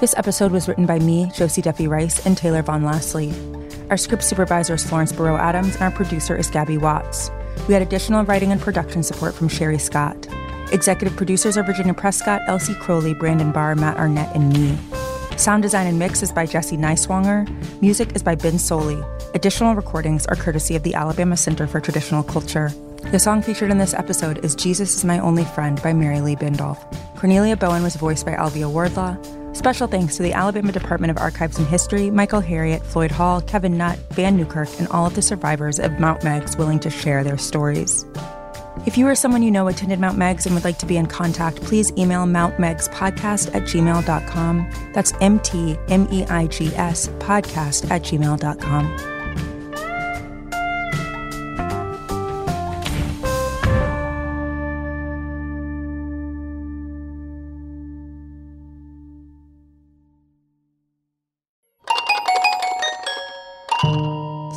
This 0.00 0.14
episode 0.16 0.52
was 0.52 0.68
written 0.68 0.86
by 0.86 0.98
me, 1.00 1.30
Josie 1.34 1.60
Duffy 1.60 1.86
Rice, 1.86 2.24
and 2.24 2.34
Taylor 2.34 2.62
Von 2.62 2.82
Lastly. 2.82 3.30
Our 3.90 3.98
script 3.98 4.24
supervisor 4.24 4.72
is 4.72 4.86
Florence 4.88 5.12
Barreau 5.12 5.36
Adams, 5.36 5.74
and 5.74 5.82
our 5.82 5.90
producer 5.90 6.34
is 6.34 6.48
Gabby 6.48 6.78
Watts. 6.78 7.30
We 7.68 7.74
had 7.74 7.82
additional 7.82 8.24
writing 8.24 8.52
and 8.52 8.60
production 8.60 9.02
support 9.02 9.34
from 9.34 9.48
Sherry 9.48 9.76
Scott. 9.76 10.16
Executive 10.70 11.16
producers 11.16 11.56
are 11.56 11.62
Virginia 11.62 11.94
Prescott, 11.94 12.42
Elsie 12.46 12.74
Crowley, 12.74 13.14
Brandon 13.14 13.52
Barr, 13.52 13.74
Matt 13.74 13.96
Arnett, 13.96 14.34
and 14.34 14.52
me. 14.52 14.76
Sound 15.38 15.62
design 15.62 15.86
and 15.86 15.98
mix 15.98 16.22
is 16.22 16.30
by 16.30 16.44
Jesse 16.44 16.76
Neiswanger. 16.76 17.48
Music 17.80 18.14
is 18.14 18.22
by 18.22 18.34
Ben 18.34 18.58
Soley. 18.58 19.02
Additional 19.34 19.74
recordings 19.74 20.26
are 20.26 20.36
courtesy 20.36 20.76
of 20.76 20.82
the 20.82 20.94
Alabama 20.94 21.38
Center 21.38 21.66
for 21.66 21.80
Traditional 21.80 22.22
Culture. 22.22 22.70
The 23.12 23.18
song 23.18 23.40
featured 23.40 23.70
in 23.70 23.78
this 23.78 23.94
episode 23.94 24.44
is 24.44 24.54
Jesus 24.54 24.94
is 24.94 25.04
My 25.06 25.18
Only 25.18 25.44
Friend 25.44 25.80
by 25.82 25.94
Mary 25.94 26.20
Lee 26.20 26.36
Bendolph. 26.36 26.84
Cornelia 27.16 27.56
Bowen 27.56 27.82
was 27.82 27.96
voiced 27.96 28.26
by 28.26 28.32
Alvia 28.34 28.70
Wardlaw. 28.70 29.16
Special 29.54 29.86
thanks 29.86 30.18
to 30.18 30.22
the 30.22 30.34
Alabama 30.34 30.72
Department 30.72 31.10
of 31.10 31.16
Archives 31.16 31.56
and 31.56 31.66
History, 31.66 32.10
Michael 32.10 32.42
Harriot, 32.42 32.82
Floyd 32.82 33.10
Hall, 33.10 33.40
Kevin 33.40 33.78
Nutt, 33.78 33.98
Vann 34.10 34.36
Newkirk, 34.36 34.68
and 34.78 34.88
all 34.88 35.06
of 35.06 35.14
the 35.14 35.22
survivors 35.22 35.78
of 35.78 35.98
Mount 35.98 36.22
Meigs 36.24 36.58
willing 36.58 36.80
to 36.80 36.90
share 36.90 37.24
their 37.24 37.38
stories. 37.38 38.04
If 38.86 38.96
you 38.96 39.06
or 39.06 39.14
someone 39.14 39.42
you 39.42 39.50
know 39.50 39.68
attended 39.68 40.00
Mount 40.00 40.16
Meigs 40.16 40.46
and 40.46 40.54
would 40.54 40.64
like 40.64 40.78
to 40.78 40.86
be 40.86 40.96
in 40.96 41.06
contact, 41.06 41.60
please 41.62 41.92
email 41.98 42.24
mountmeigspodcast 42.24 43.54
at 43.54 43.62
gmail.com. 43.64 44.70
That's 44.94 45.12
M 45.20 45.38
T 45.40 45.76
M 45.88 46.08
E 46.10 46.24
I 46.24 46.46
G 46.46 46.68
S 46.74 47.08
podcast 47.18 47.90
at 47.90 48.02
gmail.com. 48.02 49.18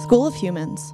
School 0.03 0.27
of 0.27 0.35
Humans. 0.35 0.93